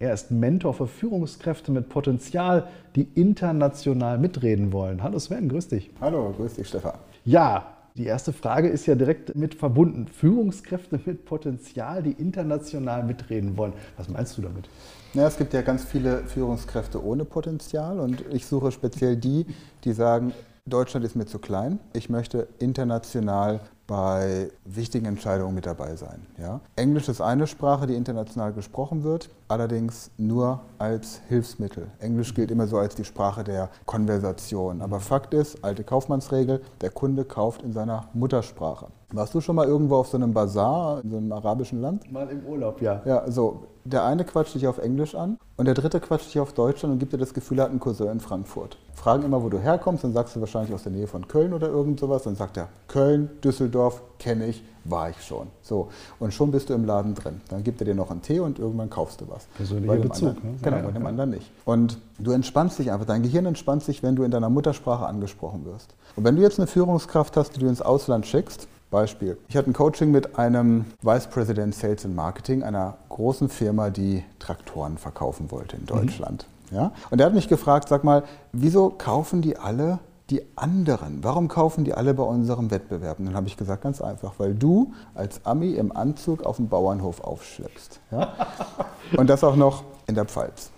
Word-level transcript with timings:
Er 0.00 0.14
ist 0.14 0.30
Mentor 0.30 0.74
für 0.74 0.86
Führungskräfte 0.86 1.72
mit 1.72 1.88
Potenzial, 1.88 2.68
die 2.94 3.08
international 3.14 4.18
mitreden 4.18 4.72
wollen. 4.72 5.02
Hallo 5.02 5.18
Sven, 5.18 5.48
grüß 5.48 5.66
dich. 5.66 5.90
Hallo, 6.00 6.32
grüß 6.36 6.54
dich 6.54 6.68
Stefan. 6.68 6.94
Ja, 7.24 7.74
die 7.96 8.04
erste 8.04 8.32
Frage 8.32 8.68
ist 8.68 8.86
ja 8.86 8.94
direkt 8.94 9.34
mit 9.34 9.56
verbunden. 9.56 10.06
Führungskräfte 10.06 11.00
mit 11.04 11.24
Potenzial, 11.24 12.04
die 12.04 12.12
international 12.12 13.02
mitreden 13.02 13.56
wollen. 13.56 13.72
Was 13.96 14.08
meinst 14.08 14.38
du 14.38 14.42
damit? 14.42 14.68
Ja, 15.14 15.26
es 15.26 15.36
gibt 15.36 15.52
ja 15.52 15.62
ganz 15.62 15.84
viele 15.84 16.18
Führungskräfte 16.18 17.04
ohne 17.04 17.24
Potenzial 17.24 17.98
und 17.98 18.24
ich 18.30 18.46
suche 18.46 18.70
speziell 18.70 19.16
die, 19.16 19.46
die 19.82 19.92
sagen, 19.92 20.32
Deutschland 20.64 21.04
ist 21.04 21.16
mir 21.16 21.26
zu 21.26 21.40
klein. 21.40 21.80
Ich 21.92 22.08
möchte 22.08 22.46
international 22.60 23.62
bei 23.88 24.50
wichtigen 24.66 25.06
Entscheidungen 25.06 25.54
mit 25.54 25.66
dabei 25.66 25.96
sein. 25.96 26.26
Ja? 26.38 26.60
Englisch 26.76 27.08
ist 27.08 27.20
eine 27.20 27.46
Sprache, 27.46 27.86
die 27.86 27.94
international 27.94 28.52
gesprochen 28.52 29.02
wird, 29.02 29.30
allerdings 29.48 30.10
nur 30.18 30.60
als 30.78 31.22
Hilfsmittel. 31.28 31.88
Englisch 31.98 32.34
gilt 32.34 32.50
immer 32.50 32.68
so 32.68 32.76
als 32.76 32.94
die 32.94 33.04
Sprache 33.04 33.42
der 33.42 33.70
Konversation. 33.86 34.82
Aber 34.82 35.00
Fakt 35.00 35.32
ist, 35.34 35.64
alte 35.64 35.84
Kaufmannsregel, 35.84 36.60
der 36.82 36.90
Kunde 36.90 37.24
kauft 37.24 37.62
in 37.62 37.72
seiner 37.72 38.08
Muttersprache. 38.12 38.88
Warst 39.10 39.34
du 39.34 39.40
schon 39.40 39.56
mal 39.56 39.66
irgendwo 39.66 39.96
auf 39.96 40.08
so 40.08 40.18
einem 40.18 40.34
Bazar 40.34 41.02
in 41.02 41.10
so 41.10 41.16
einem 41.16 41.32
arabischen 41.32 41.80
Land? 41.80 42.12
Mal 42.12 42.28
im 42.28 42.44
Urlaub, 42.44 42.82
ja. 42.82 43.00
Ja, 43.06 43.30
so. 43.30 43.62
Der 43.84 44.04
eine 44.04 44.22
quatscht 44.22 44.54
dich 44.54 44.66
auf 44.66 44.76
Englisch 44.76 45.14
an 45.14 45.38
und 45.56 45.64
der 45.64 45.72
dritte 45.72 45.98
quatscht 45.98 46.26
dich 46.26 46.40
auf 46.40 46.52
Deutsch 46.52 46.84
an 46.84 46.90
und 46.90 46.98
gibt 46.98 47.14
dir 47.14 47.18
das 47.18 47.32
Gefühl, 47.32 47.58
er 47.58 47.64
hat 47.64 47.70
einen 47.70 47.80
Cousin 47.80 48.08
in 48.08 48.20
Frankfurt. 48.20 48.76
Fragen 48.92 49.22
immer, 49.22 49.42
wo 49.42 49.48
du 49.48 49.58
herkommst, 49.58 50.04
dann 50.04 50.12
sagst 50.12 50.36
du 50.36 50.40
wahrscheinlich 50.40 50.74
aus 50.74 50.82
der 50.82 50.92
Nähe 50.92 51.06
von 51.06 51.26
Köln 51.26 51.54
oder 51.54 51.68
irgend 51.68 51.98
sowas. 51.98 52.24
Dann 52.24 52.36
sagt 52.36 52.58
er, 52.58 52.68
Köln, 52.86 53.30
Düsseldorf, 53.42 54.02
kenne 54.18 54.46
ich, 54.46 54.62
war 54.84 55.08
ich 55.08 55.22
schon. 55.22 55.46
So, 55.62 55.88
und 56.18 56.34
schon 56.34 56.50
bist 56.50 56.68
du 56.68 56.74
im 56.74 56.84
Laden 56.84 57.14
drin. 57.14 57.40
Dann 57.48 57.64
gibt 57.64 57.80
er 57.80 57.86
dir 57.86 57.94
noch 57.94 58.10
einen 58.10 58.20
Tee 58.20 58.40
und 58.40 58.58
irgendwann 58.58 58.90
kaufst 58.90 59.22
du 59.22 59.28
was. 59.30 59.46
Persönlicher 59.56 59.96
Bezug. 59.96 60.28
Anderen, 60.28 60.50
ne? 60.50 60.58
Genau, 60.60 60.76
ja, 60.76 60.82
bei 60.82 60.92
dem 60.92 61.02
ja. 61.02 61.08
anderen 61.08 61.30
nicht. 61.30 61.50
Und 61.64 61.98
du 62.18 62.32
entspannst 62.32 62.78
dich 62.78 62.92
einfach. 62.92 63.06
Dein 63.06 63.22
Gehirn 63.22 63.46
entspannt 63.46 63.84
sich, 63.84 64.02
wenn 64.02 64.16
du 64.16 64.24
in 64.24 64.30
deiner 64.30 64.50
Muttersprache 64.50 65.06
angesprochen 65.06 65.64
wirst. 65.64 65.94
Und 66.14 66.24
wenn 66.24 66.36
du 66.36 66.42
jetzt 66.42 66.58
eine 66.58 66.66
Führungskraft 66.66 67.38
hast, 67.38 67.56
die 67.56 67.60
du 67.60 67.68
ins 67.68 67.80
Ausland 67.80 68.26
schickst, 68.26 68.68
Beispiel. 68.90 69.38
Ich 69.48 69.56
hatte 69.56 69.70
ein 69.70 69.74
Coaching 69.74 70.10
mit 70.10 70.38
einem 70.38 70.86
Vice 71.02 71.26
President 71.28 71.74
Sales 71.74 72.04
and 72.04 72.16
Marketing 72.16 72.62
einer 72.62 72.98
großen 73.08 73.48
Firma, 73.48 73.90
die 73.90 74.24
Traktoren 74.38 74.98
verkaufen 74.98 75.50
wollte 75.50 75.76
in 75.76 75.86
Deutschland. 75.86 76.46
Mhm. 76.70 76.76
Ja? 76.76 76.92
Und 77.10 77.20
er 77.20 77.26
hat 77.26 77.34
mich 77.34 77.48
gefragt, 77.48 77.88
sag 77.88 78.04
mal, 78.04 78.24
wieso 78.52 78.90
kaufen 78.90 79.42
die 79.42 79.56
alle 79.56 79.98
die 80.30 80.42
anderen? 80.56 81.24
Warum 81.24 81.48
kaufen 81.48 81.84
die 81.84 81.94
alle 81.94 82.12
bei 82.14 82.22
unserem 82.22 82.70
Wettbewerb? 82.70 83.18
Und 83.18 83.26
dann 83.26 83.34
habe 83.34 83.46
ich 83.46 83.56
gesagt, 83.56 83.82
ganz 83.82 84.00
einfach, 84.00 84.34
weil 84.38 84.54
du 84.54 84.92
als 85.14 85.44
Ami 85.46 85.72
im 85.72 85.94
Anzug 85.94 86.44
auf 86.44 86.56
dem 86.56 86.68
Bauernhof 86.68 87.20
aufschleppst. 87.20 88.00
Ja? 88.10 88.34
Und 89.16 89.28
das 89.28 89.42
auch 89.44 89.56
noch 89.56 89.84
in 90.06 90.14
der 90.14 90.26
Pfalz. 90.26 90.70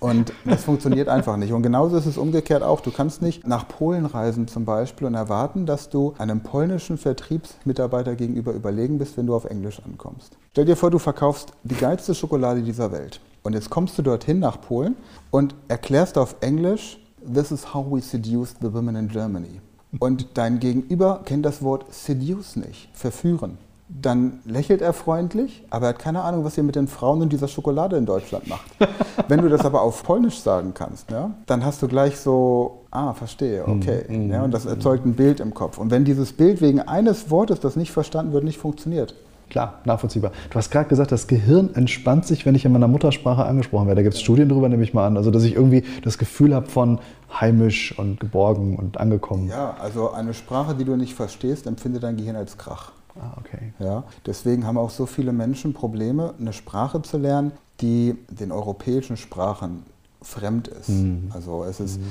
Und 0.00 0.32
das 0.46 0.64
funktioniert 0.64 1.08
einfach 1.08 1.36
nicht. 1.36 1.52
Und 1.52 1.62
genauso 1.62 1.96
ist 1.96 2.06
es 2.06 2.16
umgekehrt 2.16 2.62
auch. 2.62 2.80
Du 2.80 2.90
kannst 2.90 3.20
nicht 3.20 3.46
nach 3.46 3.68
Polen 3.68 4.06
reisen 4.06 4.48
zum 4.48 4.64
Beispiel 4.64 5.06
und 5.06 5.14
erwarten, 5.14 5.66
dass 5.66 5.90
du 5.90 6.14
einem 6.18 6.40
polnischen 6.40 6.96
Vertriebsmitarbeiter 6.96 8.16
gegenüber 8.16 8.52
überlegen 8.52 8.98
bist, 8.98 9.18
wenn 9.18 9.26
du 9.26 9.34
auf 9.34 9.44
Englisch 9.44 9.80
ankommst. 9.84 10.36
Stell 10.52 10.64
dir 10.64 10.76
vor, 10.76 10.90
du 10.90 10.98
verkaufst 10.98 11.52
die 11.64 11.76
geilste 11.76 12.14
Schokolade 12.14 12.62
dieser 12.62 12.92
Welt. 12.92 13.20
Und 13.42 13.52
jetzt 13.52 13.68
kommst 13.68 13.98
du 13.98 14.02
dorthin 14.02 14.38
nach 14.38 14.60
Polen 14.60 14.96
und 15.30 15.54
erklärst 15.68 16.16
auf 16.18 16.36
Englisch, 16.40 16.98
This 17.22 17.52
is 17.52 17.74
how 17.74 17.84
we 17.84 18.00
seduce 18.00 18.54
the 18.62 18.72
women 18.72 18.96
in 18.96 19.08
Germany. 19.08 19.60
Und 19.98 20.28
dein 20.34 20.58
Gegenüber 20.58 21.20
kennt 21.26 21.44
das 21.44 21.62
Wort 21.62 21.92
seduce 21.92 22.56
nicht, 22.56 22.88
verführen 22.94 23.58
dann 23.92 24.40
lächelt 24.44 24.82
er 24.82 24.92
freundlich, 24.92 25.64
aber 25.70 25.86
er 25.86 25.88
hat 25.90 25.98
keine 25.98 26.22
Ahnung, 26.22 26.44
was 26.44 26.56
ihr 26.56 26.62
mit 26.62 26.76
den 26.76 26.86
Frauen 26.86 27.22
und 27.22 27.32
dieser 27.32 27.48
Schokolade 27.48 27.96
in 27.96 28.06
Deutschland 28.06 28.48
macht. 28.48 28.70
Wenn 29.28 29.42
du 29.42 29.48
das 29.48 29.64
aber 29.64 29.82
auf 29.82 30.02
Polnisch 30.02 30.40
sagen 30.40 30.72
kannst, 30.74 31.10
ja, 31.10 31.30
dann 31.46 31.64
hast 31.64 31.82
du 31.82 31.88
gleich 31.88 32.16
so, 32.18 32.82
ah, 32.90 33.12
verstehe, 33.12 33.64
mhm, 33.66 33.76
okay. 33.76 34.04
Mm, 34.08 34.30
ja, 34.30 34.42
und 34.44 34.52
das 34.52 34.66
erzeugt 34.66 35.04
ein 35.06 35.14
Bild 35.14 35.40
im 35.40 35.54
Kopf. 35.54 35.78
Und 35.78 35.90
wenn 35.90 36.04
dieses 36.04 36.32
Bild 36.32 36.60
wegen 36.60 36.80
eines 36.80 37.30
Wortes, 37.30 37.60
das 37.60 37.76
nicht 37.76 37.90
verstanden 37.90 38.32
wird, 38.32 38.44
nicht 38.44 38.58
funktioniert, 38.58 39.14
Klar, 39.50 39.80
nachvollziehbar. 39.84 40.30
Du 40.48 40.54
hast 40.54 40.70
gerade 40.70 40.88
gesagt, 40.88 41.10
das 41.10 41.26
Gehirn 41.26 41.74
entspannt 41.74 42.24
sich, 42.24 42.46
wenn 42.46 42.54
ich 42.54 42.64
in 42.64 42.70
meiner 42.72 42.86
Muttersprache 42.86 43.44
angesprochen 43.44 43.88
werde. 43.88 43.98
Da 43.98 44.02
gibt 44.04 44.14
es 44.14 44.20
Studien 44.20 44.48
darüber, 44.48 44.68
nehme 44.68 44.84
ich 44.84 44.94
mal 44.94 45.08
an. 45.08 45.16
Also, 45.16 45.32
dass 45.32 45.42
ich 45.42 45.54
irgendwie 45.56 45.82
das 46.04 46.18
Gefühl 46.18 46.54
habe 46.54 46.66
von 46.66 47.00
heimisch 47.40 47.98
und 47.98 48.20
geborgen 48.20 48.76
und 48.76 48.98
angekommen. 48.98 49.48
Ja, 49.48 49.74
also 49.80 50.12
eine 50.12 50.34
Sprache, 50.34 50.76
die 50.76 50.84
du 50.84 50.94
nicht 50.94 51.14
verstehst, 51.14 51.66
empfindet 51.66 52.04
dein 52.04 52.16
Gehirn 52.16 52.36
als 52.36 52.58
Krach. 52.58 52.92
Ah, 53.20 53.36
okay. 53.38 53.72
Ja, 53.78 54.04
deswegen 54.24 54.66
haben 54.66 54.78
auch 54.78 54.90
so 54.90 55.06
viele 55.06 55.32
Menschen 55.32 55.74
Probleme, 55.74 56.34
eine 56.38 56.52
Sprache 56.52 57.02
zu 57.02 57.18
lernen, 57.18 57.52
die 57.80 58.16
den 58.30 58.50
europäischen 58.50 59.16
Sprachen 59.16 59.84
fremd 60.22 60.68
ist. 60.68 60.88
Mhm. 60.88 61.30
Also 61.34 61.64
es 61.64 61.80
ist, 61.80 62.00
mhm. 62.00 62.06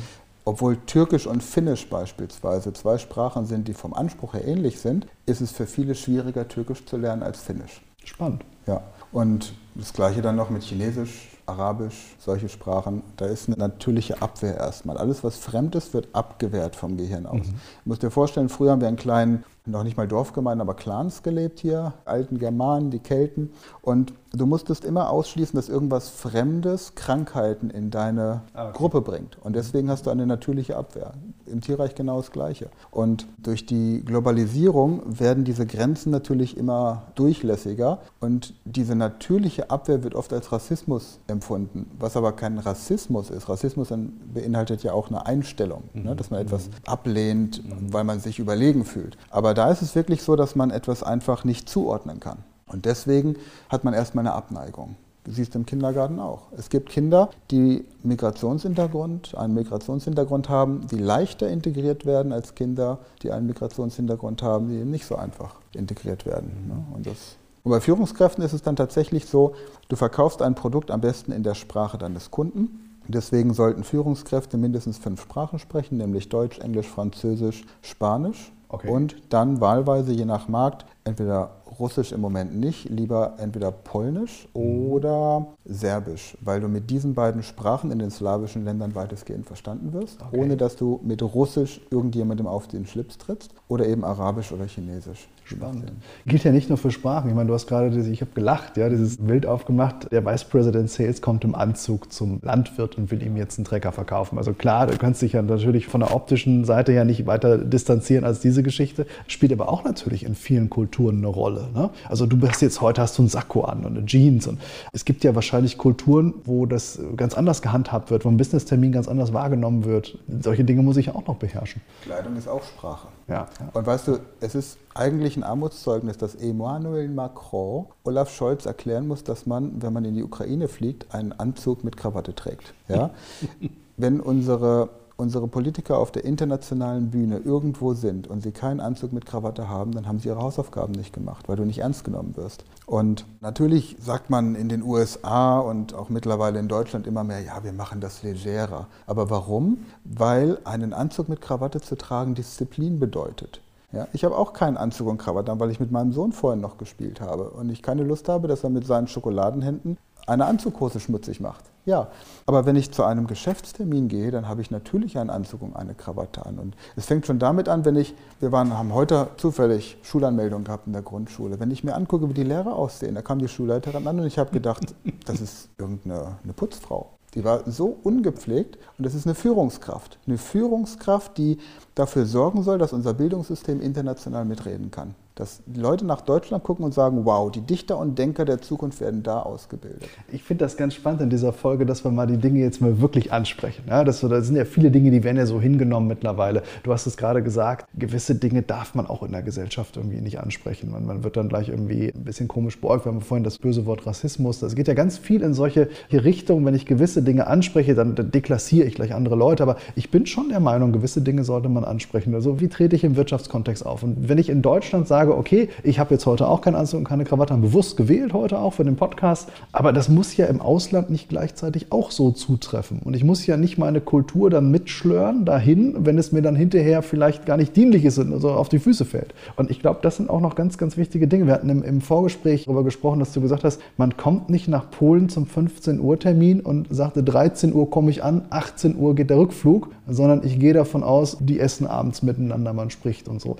obwohl 0.45 0.77
Türkisch 0.85 1.25
und 1.25 1.43
Finnisch 1.43 1.89
beispielsweise 1.89 2.73
zwei 2.73 2.97
Sprachen 2.97 3.45
sind, 3.45 3.67
die 3.67 3.73
vom 3.73 3.93
Anspruch 3.93 4.33
her 4.33 4.45
ähnlich 4.45 4.79
sind, 4.79 5.07
ist 5.25 5.41
es 5.41 5.51
für 5.51 5.65
viele 5.65 5.95
schwieriger, 5.95 6.47
Türkisch 6.47 6.85
zu 6.85 6.97
lernen 6.97 7.23
als 7.23 7.39
Finnisch. 7.39 7.81
Spannend. 8.03 8.43
Ja, 8.67 8.83
und 9.11 9.53
das 9.75 9.93
gleiche 9.93 10.21
dann 10.21 10.35
noch 10.35 10.49
mit 10.49 10.63
Chinesisch, 10.63 11.29
Arabisch, 11.45 12.15
solche 12.19 12.49
Sprachen. 12.49 13.01
Da 13.17 13.25
ist 13.25 13.47
eine 13.47 13.57
natürliche 13.57 14.21
Abwehr 14.21 14.57
erstmal. 14.57 14.97
Alles, 14.97 15.23
was 15.23 15.37
fremd 15.37 15.75
ist, 15.75 15.93
wird 15.93 16.07
abgewehrt 16.13 16.75
vom 16.75 16.97
Gehirn 16.97 17.25
aus. 17.25 17.47
Mhm. 17.47 17.53
Du 17.83 17.89
musst 17.89 18.03
dir 18.03 18.11
vorstellen, 18.11 18.49
früher 18.49 18.71
haben 18.71 18.81
wir 18.81 18.87
einen 18.87 18.97
kleinen 18.97 19.43
noch 19.72 19.84
nicht 19.84 19.97
mal 19.97 20.07
Dorfgemeinden, 20.07 20.62
aber 20.62 20.74
Clans 20.74 21.24
gelebt 21.24 21.59
hier, 21.59 21.94
alten 22.06 22.40
Germanen, 22.40 22.91
die 22.91 23.00
Kelten. 23.00 23.52
Und 23.81 24.13
du 24.34 24.46
musstest 24.46 24.85
immer 24.85 25.09
ausschließen, 25.09 25.56
dass 25.56 25.69
irgendwas 25.69 26.09
Fremdes 26.09 26.96
Krankheiten 26.96 27.69
in 27.69 27.90
deine 27.90 28.41
ah, 28.53 28.69
okay. 28.69 28.78
Gruppe 28.78 29.02
bringt. 29.02 29.38
Und 29.44 29.56
deswegen 29.56 29.90
hast 29.90 30.06
du 30.06 30.09
eine 30.09 30.25
natürliche 30.25 30.78
Abwehr. 30.78 31.13
Im 31.46 31.62
Tierreich 31.62 31.96
genau 31.96 32.18
das 32.18 32.31
Gleiche. 32.31 32.69
Und 32.91 33.28
durch 33.38 33.66
die 33.66 34.03
Globalisierung 34.06 35.02
werden 35.19 35.44
diese 35.44 35.66
Grenzen 35.66 36.12
natürlich 36.12 36.57
immer 36.57 37.03
durchlässiger. 37.16 38.00
Und 38.19 38.53
diese 38.66 38.96
natürliche 38.96 39.69
Abwehr 39.72 40.03
wird 40.03 40.16
oft 40.16 40.31
als 40.34 40.51
Rassismus 40.51 41.19
empfunden, 41.28 41.90
was 41.97 42.16
aber 42.16 42.34
kein 42.34 42.59
Rassismus 42.59 43.30
ist. 43.30 43.50
Rassismus 43.50 43.90
beinhaltet 44.34 44.84
ja 44.84 44.94
auch 44.94 45.09
eine 45.09 45.25
Einstellung, 45.25 45.84
ne, 45.94 46.01
mhm. 46.01 46.09
ne, 46.09 46.16
dass 46.16 46.30
man 46.30 46.41
etwas 46.41 46.68
mhm. 46.68 46.72
ablehnt, 46.86 47.63
mhm. 47.66 47.94
weil 47.94 48.03
man 48.03 48.19
sich 48.19 48.40
überlegen 48.40 48.86
fühlt. 48.86 49.18
Aber 49.30 49.53
da 49.59 49.69
ist 49.69 49.81
es 49.81 49.93
wirklich 49.93 50.23
so, 50.23 50.37
dass 50.37 50.55
man 50.55 50.71
etwas 50.71 51.03
einfach 51.03 51.43
nicht 51.43 51.67
zuordnen 51.67 52.21
kann. 52.21 52.37
Und 52.65 52.85
deswegen 52.85 53.35
hat 53.67 53.83
man 53.83 53.93
erstmal 53.93 54.25
eine 54.25 54.33
Abneigung. 54.33 54.95
Du 55.25 55.31
siehst 55.31 55.53
im 55.53 55.65
Kindergarten 55.65 56.17
auch. 56.17 56.43
Es 56.57 56.69
gibt 56.69 56.87
Kinder, 56.87 57.29
die 57.51 57.83
Migrationshintergrund, 58.03 59.35
einen 59.37 59.53
Migrationshintergrund 59.55 60.47
haben, 60.47 60.87
die 60.87 60.95
leichter 60.95 61.49
integriert 61.49 62.05
werden 62.05 62.31
als 62.31 62.55
Kinder, 62.55 62.99
die 63.21 63.33
einen 63.33 63.47
Migrationshintergrund 63.47 64.41
haben, 64.43 64.69
die 64.69 64.85
nicht 64.85 65.05
so 65.05 65.17
einfach 65.17 65.55
integriert 65.73 66.25
werden. 66.25 66.67
Ne? 66.69 66.95
Und, 66.95 67.07
und 67.07 67.71
bei 67.71 67.81
Führungskräften 67.81 68.41
ist 68.41 68.53
es 68.53 68.61
dann 68.61 68.77
tatsächlich 68.77 69.25
so, 69.25 69.55
du 69.89 69.97
verkaufst 69.97 70.41
ein 70.41 70.55
Produkt 70.55 70.89
am 70.89 71.01
besten 71.01 71.33
in 71.33 71.44
der 71.44 71.55
Sprache 71.55 71.97
deines 71.97 72.31
Kunden. 72.31 72.97
Deswegen 73.09 73.53
sollten 73.53 73.83
Führungskräfte 73.83 74.57
mindestens 74.57 75.00
fünf 75.00 75.21
Sprachen 75.21 75.59
sprechen, 75.59 75.97
nämlich 75.97 76.29
Deutsch, 76.29 76.59
Englisch, 76.59 76.88
Französisch, 76.88 77.65
Spanisch. 77.81 78.53
Okay. 78.69 78.88
Und 78.88 79.33
dann 79.33 79.60
wahlweise 79.62 80.13
je 80.13 80.25
nach 80.25 80.48
Markt 80.48 80.86
entweder 81.04 81.51
Russisch 81.80 82.12
im 82.12 82.22
Moment 82.22 82.56
nicht, 82.56 82.90
lieber 82.90 83.36
entweder 83.38 83.72
Polnisch 83.72 84.48
mhm. 84.54 84.62
oder 84.62 85.48
Serbisch, 85.66 86.38
weil 86.42 86.62
du 86.62 86.68
mit 86.68 86.90
diesen 86.90 87.13
beiden 87.13 87.44
Sprachen 87.44 87.92
in 87.92 88.00
den 88.00 88.12
slawischen 88.12 88.66
Ländern 88.66 88.96
weitestgehend 88.96 89.46
verstanden 89.46 89.94
wirst, 89.94 90.22
okay. 90.22 90.38
ohne 90.38 90.57
dass 90.57 90.75
du 90.75 91.00
mit 91.04 91.22
Russisch 91.22 91.81
irgendjemandem 91.90 92.48
auf 92.48 92.68
den 92.68 92.86
Schlips 92.86 93.18
trittst 93.18 93.54
oder 93.68 93.88
eben 93.88 94.04
Arabisch 94.04 94.51
oder 94.51 94.66
Chinesisch. 94.66 95.28
Spannend. 95.46 95.92
Gilt 96.28 96.44
ja 96.44 96.51
nicht 96.51 96.69
nur 96.69 96.78
für 96.78 96.92
Sprachen. 96.92 97.30
Ich 97.30 97.36
meine, 97.36 97.48
du 97.48 97.56
hast 97.56 97.66
gerade, 97.66 98.00
ich 98.00 98.22
habe 98.22 98.31
gelacht, 98.36 98.78
ja, 98.78 98.88
dieses 98.88 99.18
Bild 99.18 99.48
aufgemacht. 99.48 100.12
Der 100.12 100.24
Vice 100.24 100.44
President 100.44 100.92
Sales 100.92 101.24
kommt 101.24 101.44
im 101.44 101.56
Anzug 101.56 102.13
zum 102.13 102.40
Landwirt 102.44 103.00
und 103.00 103.10
will 103.10 103.24
ihm 103.24 103.36
jetzt 103.36 103.57
einen 103.57 103.66
Trecker 103.66 103.92
verkaufen. 103.92 104.38
Also 104.38 104.54
klar, 104.54 104.86
du 104.86 104.96
kannst 104.98 105.24
dich 105.24 105.34
ja 105.34 105.42
natürlich 105.42 105.88
von 105.88 106.01
der 106.01 106.13
optischen 106.13 106.66
Seite 106.66 106.92
her 106.92 107.04
nicht 107.04 107.25
weiter 107.25 107.57
distanzieren 107.57 108.25
als 108.25 108.42
diese 108.42 108.62
Geschichte. 108.62 109.07
Spielt 109.25 109.51
aber 109.51 109.69
auch 109.69 109.84
natürlich 109.84 110.24
in 110.24 110.36
vielen 110.36 110.69
Kulturen 110.69 110.88
Kulturen 110.89 111.18
eine 111.18 111.27
Rolle. 111.27 111.68
Ne? 111.74 111.91
Also 112.07 112.25
du 112.25 112.38
bist 112.38 112.62
jetzt 112.62 112.81
heute 112.81 113.01
hast 113.01 113.18
du 113.18 113.21
einen 113.21 113.30
Sakko 113.30 113.62
an 113.62 113.86
und 113.86 113.95
eine 113.95 114.06
Jeans 114.07 114.47
und 114.47 114.59
es 114.91 115.06
gibt 115.06 115.24
ja 115.24 115.36
wahrscheinlich 115.36 115.77
Kulturen, 115.77 116.33
wo 116.45 116.65
das 116.65 117.00
ganz 117.15 117.36
anders 117.36 117.62
gehandhabt 117.62 118.09
wird, 118.09 118.25
wo 118.25 118.30
ein 118.30 118.38
Business-Termin 118.38 118.91
ganz 118.91 119.07
anders 119.07 119.31
wahrgenommen 119.31 119.86
wird. 119.86 120.18
Solche 120.41 120.63
Dinge 120.63 120.81
muss 120.81 120.97
ich 120.97 121.12
auch 121.12 121.27
noch 121.27 121.36
beherrschen. 121.36 121.81
Kleidung 122.01 122.36
ist 122.36 122.47
auch 122.47 122.63
Sprache. 122.63 123.07
Ja, 123.27 123.36
ja. 123.36 123.47
Und 123.74 123.86
weißt 123.86 124.07
du, 124.07 124.19
es 124.41 124.56
ist 124.56 124.80
eigentlich 124.95 125.38
ein 125.38 125.44
Armutszeugnis, 125.44 126.18
dass 126.18 126.33
Emmanuel 126.33 127.07
Macron 127.07 127.86
Olaf 128.03 128.33
Scholz 128.33 128.65
erklären 128.65 129.07
muss, 129.07 129.24
dass 129.24 129.45
man, 129.45 129.81
wenn 129.81 129.94
man 129.94 130.06
in 130.06 130.15
die 130.15 130.24
Ukraine 130.24 130.68
fliegt, 130.68 131.13
einen 131.13 131.33
Anzug 131.33 131.83
mit 131.83 131.97
Krawatte 131.97 132.33
trägt. 132.33 132.74
Ja? 132.88 133.12
wenn 133.97 134.21
unsere 134.21 134.89
unsere 135.19 135.48
Politiker 135.48 135.98
auf 135.98 136.12
der 136.12 136.24
internationalen 136.24 137.12
Bühne 137.12 137.39
irgendwo 137.39 137.94
sind 137.94 138.27
und 138.27 138.42
sie 138.42 138.51
keinen 138.51 138.80
Anzug 138.80 139.12
mit 139.12 139.25
Krawatte 139.25 139.68
haben, 139.68 139.92
dann 139.92 140.07
haben 140.07 140.19
sie 140.19 140.30
ihre 140.30 140.42
Hausaufgaben 140.42 140.94
nicht 140.94 141.13
gemacht, 141.13 141.50
weil 141.50 141.57
du 141.57 141.66
nicht 141.66 141.80
ernst 141.80 142.06
genommen 142.06 142.38
wirst. 142.38 142.63
Und 142.86 143.25
natürlich 143.42 143.98
sagt 144.00 144.30
man 144.30 144.56
in 144.56 144.69
den 144.69 144.81
USA 144.81 145.60
und 145.60 145.94
auch 145.94 146.10
mittlerweile 146.10 146.60
in 146.60 146.69
Deutschland 146.69 147.06
immer 147.06 147.24
mehr, 147.24 147.42
ja, 147.42 147.63
wir 147.63 147.74
machen 147.74 148.00
das 148.00 148.24
legerer. 148.24 148.88
Aber 149.06 149.30
warum? 149.30 149.86
Weil 150.06 150.57
einen 150.63 150.94
Anzug 150.94 151.27
mit 151.27 151.42
Krawatte 151.42 151.81
zu 151.81 151.98
tragen 151.98 152.33
Disziplin 152.33 153.00
bedeutet. 153.00 153.62
Ja, 153.92 154.07
ich 154.13 154.24
habe 154.24 154.38
auch 154.38 154.54
keinen 154.54 154.77
Anzug 154.77 155.07
und 155.07 155.18
Krawatte 155.18 155.60
weil 155.60 155.72
ich 155.72 155.80
mit 155.80 155.92
meinem 155.92 156.13
Sohn 156.13 156.31
vorhin 156.31 156.62
noch 156.62 156.77
gespielt 156.77 157.22
habe 157.22 157.50
und 157.50 157.69
ich 157.69 157.81
keine 157.81 158.04
Lust 158.04 158.30
habe, 158.30 158.48
dass 158.48 158.63
er 158.63 158.69
mit 158.69 158.86
seinen 158.86 159.07
Schokoladenhänden 159.07 159.98
eine 160.27 160.45
Anzughose 160.45 161.00
schmutzig 161.00 161.39
macht. 161.39 161.65
Ja, 161.89 162.09
aber 162.45 162.68
wenn 162.68 162.75
ich 162.75 162.91
zu 162.91 163.03
einem 163.03 163.25
Geschäftstermin 163.25 164.09
gehe, 164.09 164.30
dann 164.30 164.47
habe 164.47 164.62
ich 164.62 164.69
natürlich 164.69 165.18
einen 165.18 165.31
Anzug 165.31 165.63
und 165.63 165.75
eine 165.75 165.95
Krawatte 165.95 166.45
an. 166.45 166.59
Und 166.59 166.75
es 166.95 167.07
fängt 167.07 167.25
schon 167.25 167.39
damit 167.39 167.68
an, 167.68 167.83
wenn 167.83 167.95
ich, 167.95 168.13
wir 168.39 168.51
waren, 168.51 168.77
haben 168.77 168.94
heute 168.94 169.30
zufällig 169.38 169.97
Schulanmeldung 170.03 170.65
gehabt 170.65 170.86
in 170.86 170.94
der 170.94 171.01
Grundschule. 171.01 171.59
Wenn 171.59 171.71
ich 171.71 171.83
mir 171.83 171.95
angucke, 171.95 172.30
wie 172.30 172.36
die 172.36 172.44
Lehrer 172.44 172.75
aussehen, 172.75 173.15
da 173.15 173.24
kam 173.24 173.39
die 173.39 173.47
Schulleiterin 173.47 174.06
an 174.06 174.19
und 174.19 174.27
ich 174.27 174.38
habe 174.38 174.51
gedacht, 174.51 174.94
das 175.25 175.41
ist 175.41 175.69
irgendeine 175.80 176.38
eine 176.44 176.53
Putzfrau. 176.53 177.09
Die 177.33 177.44
war 177.44 177.63
so 177.65 177.97
ungepflegt 178.03 178.77
und 179.00 179.03
das 179.03 179.15
ist 179.15 179.25
eine 179.25 179.33
Führungskraft. 179.33 180.19
Eine 180.27 180.38
Führungskraft, 180.38 181.39
die 181.39 181.57
dafür 181.95 182.27
sorgen 182.27 182.62
soll, 182.62 182.77
dass 182.77 182.94
unser 182.94 183.15
Bildungssystem 183.15 183.81
international 183.81 184.45
mitreden 184.45 184.91
kann 184.91 185.15
dass 185.39 185.62
Leute 185.74 186.06
nach 186.06 186.19
Deutschland 186.19 186.65
gucken 186.65 186.83
und 186.83 186.94
sagen, 186.94 187.24
wow, 187.24 187.50
die 187.50 187.62
Dichter 187.62 187.97
und 187.97 188.19
Denker 188.19 188.44
der 188.44 188.59
Zukunft 188.59 189.00
werden 189.00 189.24
da 189.24 189.41
ausgebildet. 189.41 190.03
Ich 190.33 190.44
finde 190.44 190.65
das 190.65 190.75
ganz 190.75 190.95
spannend 190.95 191.21
in 191.21 191.30
dieser 191.30 191.53
Folge, 191.53 191.86
dass 191.86 192.03
wir 192.03 192.12
mal 192.12 192.27
die 192.27 192.38
Dinge 192.38 192.59
jetzt 192.59 192.81
mal 192.81 193.00
wirklich 193.00 193.31
ansprechen. 193.31 193.86
Ja, 193.88 194.03
das, 194.03 194.19
das 194.19 194.47
sind 194.47 194.57
ja 194.57 194.65
viele 194.65 194.91
Dinge, 194.91 195.12
die 195.12 195.24
werden 195.24 195.38
ja 195.38 195.45
so 195.45 195.62
hingenommen 195.62 196.09
mittlerweile. 196.09 196.62
Du 196.83 196.91
hast 196.91 197.07
es 197.07 197.15
gerade 197.15 197.41
gesagt, 197.41 197.88
gewisse 197.97 198.36
Dinge 198.36 198.63
darf 198.63 198.95
man 198.95 199.07
auch 199.07 199.24
in 199.24 199.31
der 199.31 199.41
Gesellschaft 199.41 199.95
irgendwie 199.95 200.19
nicht 200.19 200.41
ansprechen. 200.41 200.91
Man, 200.91 201.06
man 201.06 201.24
wird 201.24 201.38
dann 201.38 201.47
gleich 201.47 201.69
irgendwie 201.69 202.12
ein 202.13 202.25
bisschen 202.25 202.50
komisch 202.50 202.81
beäugt. 202.81 203.06
Wir 203.06 203.13
haben 203.13 203.21
vorhin 203.21 203.45
das 203.45 203.59
böse 203.59 203.86
Wort 203.86 204.06
Rassismus. 204.06 204.59
Das 204.59 204.75
geht 204.75 204.89
ja 204.89 204.94
ganz 204.94 205.18
viel 205.18 205.41
in 205.41 205.53
solche 205.53 205.88
Richtungen. 206.12 206.65
Wenn 206.65 206.75
ich 206.75 206.86
gewisse 206.86 207.24
Dinge 207.24 207.47
anspreche, 207.47 207.95
dann, 207.95 208.15
deklassiere 208.15 208.86
ich 208.86 208.95
gleich 208.95 209.13
andere 209.13 209.36
Leute. 209.38 209.63
Aber 209.63 209.77
ich 209.95 210.12
bin 210.12 210.25
schon 210.25 210.50
der 210.50 210.59
Meinung, 210.59 210.91
gewisse 210.91 211.21
Dinge 211.21 211.45
sollte 211.45 211.69
man 211.69 211.86
ansprechen. 211.86 212.36
Also 212.36 212.59
wie 212.59 212.68
trete 212.68 212.97
ich 212.97 213.06
im 213.06 213.15
Wirtschaftskontext 213.15 213.86
auf? 213.86 214.03
Und 214.03 214.27
wenn 214.27 214.38
ich 214.38 214.50
in 214.50 214.62
Deutschland 214.62 215.07
sage, 215.07 215.28
sage, 215.29 215.39
okay, 215.39 215.69
ich 215.83 215.99
habe 215.99 216.13
jetzt 216.13 216.25
heute 216.25 216.47
auch 216.47 216.61
keinen 216.61 216.75
Anzug 216.75 216.99
und 216.99 217.03
keine 217.05 217.23
Krawatte, 217.23 217.53
haben 217.53 217.61
bewusst 217.61 217.97
gewählt 217.97 218.33
heute 218.33 218.59
auch 218.59 218.73
für 218.73 218.83
den 218.83 218.95
Podcast, 218.95 219.49
aber 219.71 219.93
das 219.93 220.09
muss 220.09 220.35
ja 220.35 220.47
im 220.47 220.61
Ausland 220.61 221.09
nicht 221.09 221.29
gleichzeitig 221.29 221.91
auch 221.91 222.11
so 222.11 222.31
zutreffen. 222.31 222.99
Und 223.03 223.15
ich 223.15 223.23
muss 223.23 223.45
ja 223.45 223.57
nicht 223.57 223.77
meine 223.77 224.01
Kultur 224.01 224.49
dann 224.49 224.71
mitschlören 224.71 225.45
dahin, 225.45 225.95
wenn 226.05 226.17
es 226.17 226.31
mir 226.31 226.41
dann 226.41 226.55
hinterher 226.55 227.01
vielleicht 227.01 227.45
gar 227.45 227.57
nicht 227.57 227.75
dienlich 227.75 228.05
ist 228.05 228.17
und 228.17 228.39
so 228.39 228.51
auf 228.51 228.69
die 228.69 228.79
Füße 228.79 229.05
fällt. 229.05 229.33
Und 229.55 229.69
ich 229.71 229.79
glaube, 229.79 229.99
das 230.01 230.17
sind 230.17 230.29
auch 230.29 230.41
noch 230.41 230.55
ganz, 230.55 230.77
ganz 230.77 230.97
wichtige 230.97 231.27
Dinge. 231.27 231.47
Wir 231.47 231.53
hatten 231.53 231.69
im, 231.69 231.83
im 231.83 232.01
Vorgespräch 232.01 232.65
darüber 232.65 232.83
gesprochen, 232.83 233.19
dass 233.19 233.33
du 233.33 233.41
gesagt 233.41 233.63
hast, 233.63 233.81
man 233.97 234.17
kommt 234.17 234.49
nicht 234.49 234.67
nach 234.67 234.89
Polen 234.89 235.29
zum 235.29 235.45
15 235.45 235.99
Uhr 235.99 236.19
Termin 236.19 236.61
und 236.61 236.87
sagte, 236.89 237.23
13 237.23 237.73
Uhr 237.73 237.89
komme 237.89 238.11
ich 238.11 238.23
an, 238.23 238.43
18 238.49 238.97
Uhr 238.97 239.15
geht 239.15 239.29
der 239.29 239.37
Rückflug, 239.37 239.89
sondern 240.07 240.41
ich 240.43 240.59
gehe 240.59 240.73
davon 240.73 241.03
aus, 241.03 241.37
die 241.39 241.59
essen 241.59 241.87
abends 241.87 242.23
miteinander, 242.23 242.73
man 242.73 242.89
spricht 242.89 243.27
und 243.27 243.41
so. 243.41 243.57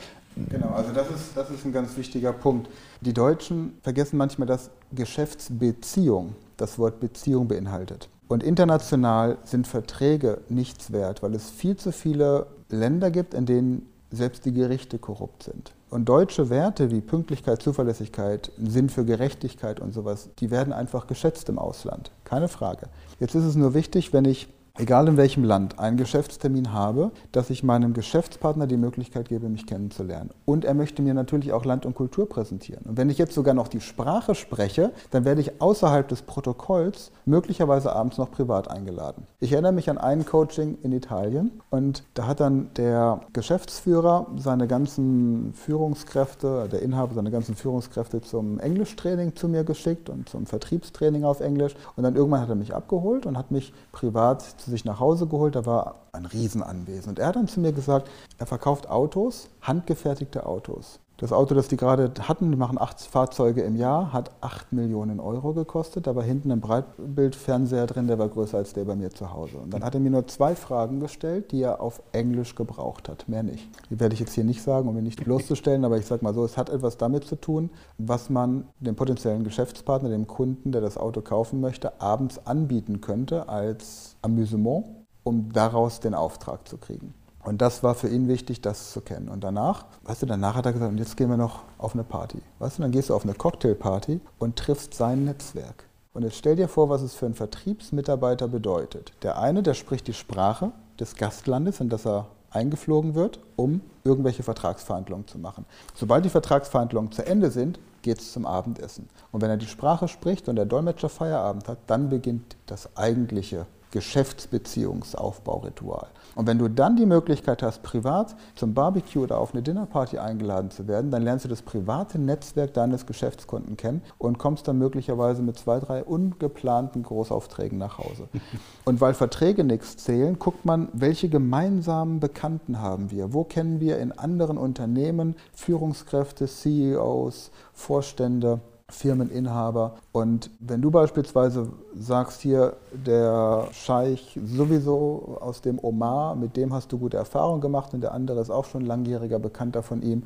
Genau, 0.48 0.70
also 0.70 0.92
das 0.94 1.10
ist, 1.10 1.36
das 1.36 1.50
ist 1.50 1.66
ein 1.66 1.74
ganz 1.74 1.98
wichtiger 1.98 2.32
Punkt. 2.32 2.70
Die 3.02 3.14
Deutschen 3.14 3.78
vergessen 3.82 4.18
manchmal, 4.18 4.48
dass 4.48 4.70
Geschäftsbeziehung 4.94 6.36
das 6.58 6.78
Wort 6.80 7.00
Beziehung 7.00 7.48
beinhaltet. 7.48 8.10
Und 8.28 8.44
international 8.44 9.38
sind 9.44 9.68
Verträge 9.68 10.42
nichts 10.50 10.92
wert, 10.92 11.24
weil 11.24 11.34
es 11.34 11.50
viel 11.50 11.76
zu 11.78 11.92
viele 11.92 12.46
Länder 12.70 13.10
gibt, 13.10 13.34
in 13.34 13.46
denen 13.46 13.90
selbst 14.12 14.46
die 14.46 14.54
Gerichte 14.54 15.00
korrupt 15.00 15.44
sind. 15.44 15.74
Und 15.90 16.08
deutsche 16.08 16.50
Werte 16.52 16.92
wie 16.92 17.02
Pünktlichkeit, 17.02 17.62
Zuverlässigkeit, 17.62 18.52
Sinn 18.64 18.90
für 18.90 19.06
Gerechtigkeit 19.06 19.80
und 19.80 19.94
sowas, 19.94 20.30
die 20.40 20.52
werden 20.52 20.72
einfach 20.74 21.08
geschätzt 21.08 21.50
im 21.50 21.58
Ausland. 21.58 22.12
Keine 22.24 22.48
Frage. 22.48 22.90
Jetzt 23.20 23.34
ist 23.34 23.46
es 23.46 23.56
nur 23.56 23.74
wichtig, 23.74 24.14
wenn 24.14 24.26
ich 24.26 24.48
egal 24.80 25.08
in 25.08 25.18
welchem 25.18 25.44
Land, 25.44 25.78
einen 25.78 25.98
Geschäftstermin 25.98 26.72
habe, 26.72 27.12
dass 27.32 27.50
ich 27.50 27.64
meinem 27.64 27.94
Geschäftspartner 27.94 28.66
die 28.66 28.78
Möglichkeit 28.78 29.30
gebe, 29.30 29.50
mich 29.50 29.66
kennenzulernen. 29.66 30.30
Und 30.46 30.66
er 30.66 30.74
möchte 30.74 31.02
mir 31.02 31.14
natürlich 31.14 31.52
auch 31.52 31.66
Land 31.66 31.86
und 31.86 31.96
Kultur 31.96 32.28
präsentieren. 32.28 32.86
Und 32.86 32.98
wenn 32.98 33.10
ich 33.10 33.18
jetzt 33.18 33.34
sogar 33.34 33.54
noch 33.54 33.68
die 33.68 33.82
Sprache 33.82 34.36
spreche, 34.36 34.92
dann 35.12 35.26
werde 35.26 35.42
ich 35.42 35.62
außerhalb 35.62 36.08
des 36.08 36.22
Protokolls 36.22 37.12
möglicherweise 37.26 37.94
abends 37.94 38.18
noch 38.18 38.32
privat 38.32 38.70
eingeladen. 38.70 39.28
Ich 39.40 39.52
erinnere 39.52 39.74
mich 39.74 39.90
an 39.90 39.98
ein 39.98 40.26
Coaching 40.26 40.78
in 40.82 40.94
Italien 40.94 41.52
und 41.70 42.04
da 42.14 42.28
hat 42.28 42.40
dann 42.40 42.70
der 42.78 43.22
Geschäftsführer 43.34 44.28
seine 44.38 44.68
ganzen 44.68 45.54
Führungskräfte, 45.54 46.70
der 46.72 46.82
Inhaber 46.82 47.14
seine 47.14 47.32
ganzen 47.32 47.56
Führungskräfte 47.56 48.22
zum 48.22 48.60
Englischtraining 48.60 49.36
zu 49.36 49.50
mir 49.50 49.64
geschickt 49.64 50.10
und 50.10 50.30
zum 50.30 50.46
Vertriebstraining 50.46 51.26
auf 51.26 51.42
Englisch. 51.42 51.76
Und 51.96 52.04
dann 52.04 52.16
irgendwann 52.16 52.42
hat 52.42 52.50
er 52.50 52.56
mich 52.56 52.74
abgeholt 52.74 53.26
und 53.26 53.38
hat 53.38 53.52
mich 53.52 53.74
privat 53.92 54.42
zu 54.42 54.69
sich 54.70 54.86
nach 54.86 55.00
Hause 55.00 55.28
geholt. 55.28 55.56
Da 55.56 55.66
war 55.66 55.96
ein 56.12 56.26
Riesenanwesen. 56.26 57.10
Und 57.10 57.20
er 57.20 57.28
hat 57.28 57.36
dann 57.36 57.48
zu 57.48 57.60
mir 57.60 57.74
gesagt, 57.74 58.10
er 58.38 58.46
verkauft 58.46 58.90
Autos, 58.90 59.50
handgefertigte 59.62 60.46
Autos. 60.46 61.00
Das 61.20 61.34
Auto, 61.34 61.54
das 61.54 61.68
die 61.68 61.76
gerade 61.76 62.14
hatten, 62.22 62.50
die 62.50 62.56
machen 62.56 62.80
acht 62.80 63.02
Fahrzeuge 63.02 63.62
im 63.62 63.76
Jahr, 63.76 64.14
hat 64.14 64.32
acht 64.40 64.72
Millionen 64.72 65.20
Euro 65.20 65.52
gekostet. 65.52 66.08
Da 66.08 66.16
war 66.16 66.24
hinten 66.24 66.50
ein 66.50 66.62
Breitbildfernseher 66.62 67.88
drin, 67.88 68.08
der 68.08 68.18
war 68.18 68.30
größer 68.30 68.58
als 68.58 68.72
der 68.72 68.86
bei 68.86 68.96
mir 68.96 69.10
zu 69.10 69.34
Hause. 69.34 69.58
Und 69.58 69.74
dann 69.74 69.84
hat 69.84 69.96
er 69.96 70.00
mir 70.00 70.12
nur 70.12 70.28
zwei 70.28 70.56
Fragen 70.56 71.02
gestellt, 71.02 71.52
die 71.52 71.62
er 71.62 71.82
auf 71.82 72.02
Englisch 72.14 72.56
gebraucht 72.56 73.10
hat, 73.10 73.28
mehr 73.28 73.44
nicht. 73.44 73.68
Die 73.90 74.00
werde 74.00 74.14
ich 74.14 74.22
jetzt 74.22 74.34
hier 74.34 74.46
nicht 74.46 74.64
sagen, 74.64 74.88
um 74.88 74.98
ihn 74.98 75.04
nicht 75.04 75.22
bloßzustellen, 75.22 75.84
aber 75.84 75.98
ich 75.98 76.06
sage 76.06 76.24
mal 76.24 76.34
so, 76.34 76.46
es 76.46 76.56
hat 76.56 76.70
etwas 76.70 76.96
damit 76.96 77.26
zu 77.26 77.36
tun, 77.36 77.70
was 77.98 78.30
man 78.30 78.70
dem 78.80 78.96
potenziellen 78.96 79.44
Geschäftspartner, 79.44 80.08
dem 80.08 80.26
Kunden, 80.26 80.72
der 80.72 80.80
das 80.80 80.98
Auto 80.98 81.20
kaufen 81.20 81.60
möchte, 81.60 82.00
abends 82.00 82.40
anbieten 82.48 83.02
könnte 83.02 83.50
als 83.50 84.16
Amüsement, 84.22 84.86
um 85.26 85.52
daraus 85.52 86.00
den 86.00 86.14
Auftrag 86.14 86.66
zu 86.66 86.78
kriegen. 86.78 87.14
Und 87.50 87.64
das 87.64 87.82
war 87.82 87.96
für 87.96 88.08
ihn 88.08 88.28
wichtig, 88.28 88.62
das 88.62 88.92
zu 88.92 89.02
kennen. 89.02 89.28
Und 89.28 89.44
danach, 89.44 89.86
weißt 90.04 90.22
du, 90.22 90.28
danach 90.28 90.54
hat 90.54 90.68
er 90.68 90.72
gesagt, 90.72 90.92
und 90.92 91.00
jetzt 91.00 91.18
gehen 91.18 91.32
wir 91.32 91.36
noch 91.36 91.64
auf 91.80 91.96
eine 91.96 92.04
Party. 92.04 92.38
Weißt 92.60 92.78
du, 92.78 92.84
dann 92.84 92.92
gehst 92.92 93.10
du 93.10 93.16
auf 93.16 93.24
eine 93.24 93.34
Cocktailparty 93.34 94.22
und 94.38 94.56
triffst 94.56 94.94
sein 94.94 95.26
Netzwerk. 95.26 95.86
Und 96.14 96.22
jetzt 96.22 96.36
stell 96.36 96.58
dir 96.58 96.68
vor, 96.68 96.90
was 96.90 97.02
es 97.02 97.16
für 97.16 97.26
einen 97.26 97.34
Vertriebsmitarbeiter 97.34 98.48
bedeutet. 98.48 99.14
Der 99.24 99.40
eine, 99.40 99.64
der 99.64 99.74
spricht 99.74 100.06
die 100.06 100.14
Sprache 100.14 100.74
des 101.00 101.16
Gastlandes, 101.16 101.80
in 101.80 101.90
das 101.90 102.06
er 102.06 102.28
eingeflogen 102.52 103.16
wird, 103.16 103.40
um 103.56 103.82
irgendwelche 104.04 104.44
Vertragsverhandlungen 104.44 105.26
zu 105.26 105.40
machen. 105.40 105.66
Sobald 105.96 106.26
die 106.26 106.30
Vertragsverhandlungen 106.30 107.12
zu 107.12 107.26
Ende 107.26 107.50
sind, 107.50 107.80
geht 108.04 108.20
es 108.20 108.32
zum 108.32 108.46
Abendessen. 108.46 109.10
Und 109.32 109.42
wenn 109.42 109.50
er 109.50 109.58
die 109.58 109.66
Sprache 109.66 110.08
spricht 110.08 110.50
und 110.50 110.56
der 110.56 110.66
Dolmetscher 110.66 111.10
Feierabend 111.10 111.68
hat, 111.68 111.80
dann 111.88 112.10
beginnt 112.10 112.58
das 112.68 112.96
eigentliche 112.96 113.66
Geschäftsbeziehungsaufbauritual. 113.92 116.08
Und 116.36 116.48
wenn 116.48 116.58
du 116.58 116.70
dann 116.70 116.96
die 116.96 117.06
Möglichkeit 117.06 117.62
hast, 117.64 117.84
privat 117.84 118.36
zum 118.56 118.74
Barbecue 118.74 119.24
oder 119.24 119.40
auf 119.40 119.54
eine 119.54 119.62
Dinnerparty 119.62 120.20
eingeladen 120.20 120.72
zu 120.72 120.88
werden, 120.88 121.12
dann 121.12 121.24
lernst 121.24 121.46
du 121.46 121.50
das 121.50 121.62
private 121.62 122.20
Netzwerk 122.20 122.74
deines 122.74 123.06
Geschäftskunden 123.06 123.78
kennen 123.78 124.02
und 124.18 124.38
kommst 124.38 124.68
dann 124.68 124.78
möglicherweise 124.78 125.42
mit 125.42 125.58
zwei, 125.58 125.80
drei 125.80 126.04
ungeplanten 126.04 127.04
Großaufträgen 127.04 127.78
nach 127.78 127.98
Hause. 127.98 128.28
Und 128.86 129.02
weil 129.02 129.14
Verträge 129.14 129.64
nichts 129.64 129.98
zählen, 129.98 130.40
guckt 130.40 130.66
man, 130.66 130.90
welche 130.94 131.30
gemeinsamen 131.30 132.20
Bekannten 132.20 132.80
haben 132.80 133.12
wir? 133.12 133.34
Wo 133.34 133.44
kennen 133.44 133.80
wir 133.80 134.00
in 134.00 134.12
anderen 134.12 134.58
Unternehmen 134.58 135.36
Führungskräfte, 135.54 136.48
CEOs, 136.48 137.52
Vorstände? 137.74 138.62
Firmeninhaber. 138.90 139.96
Und 140.12 140.50
wenn 140.60 140.82
du 140.82 140.92
beispielsweise 140.92 141.70
sagst, 141.98 142.42
hier 142.42 142.74
der 142.92 143.68
Scheich 143.72 144.40
sowieso 144.44 145.38
aus 145.42 145.62
dem 145.62 145.80
Omar, 145.82 146.36
mit 146.36 146.58
dem 146.58 146.74
hast 146.74 146.92
du 146.92 146.98
gute 146.98 147.18
Erfahrungen 147.18 147.62
gemacht 147.62 147.94
und 147.94 148.02
der 148.02 148.14
andere 148.14 148.42
ist 148.42 148.50
auch 148.50 148.66
schon 148.66 148.86
langjähriger 148.86 149.40
Bekannter 149.40 149.84
von 149.84 150.02
ihm, 150.02 150.24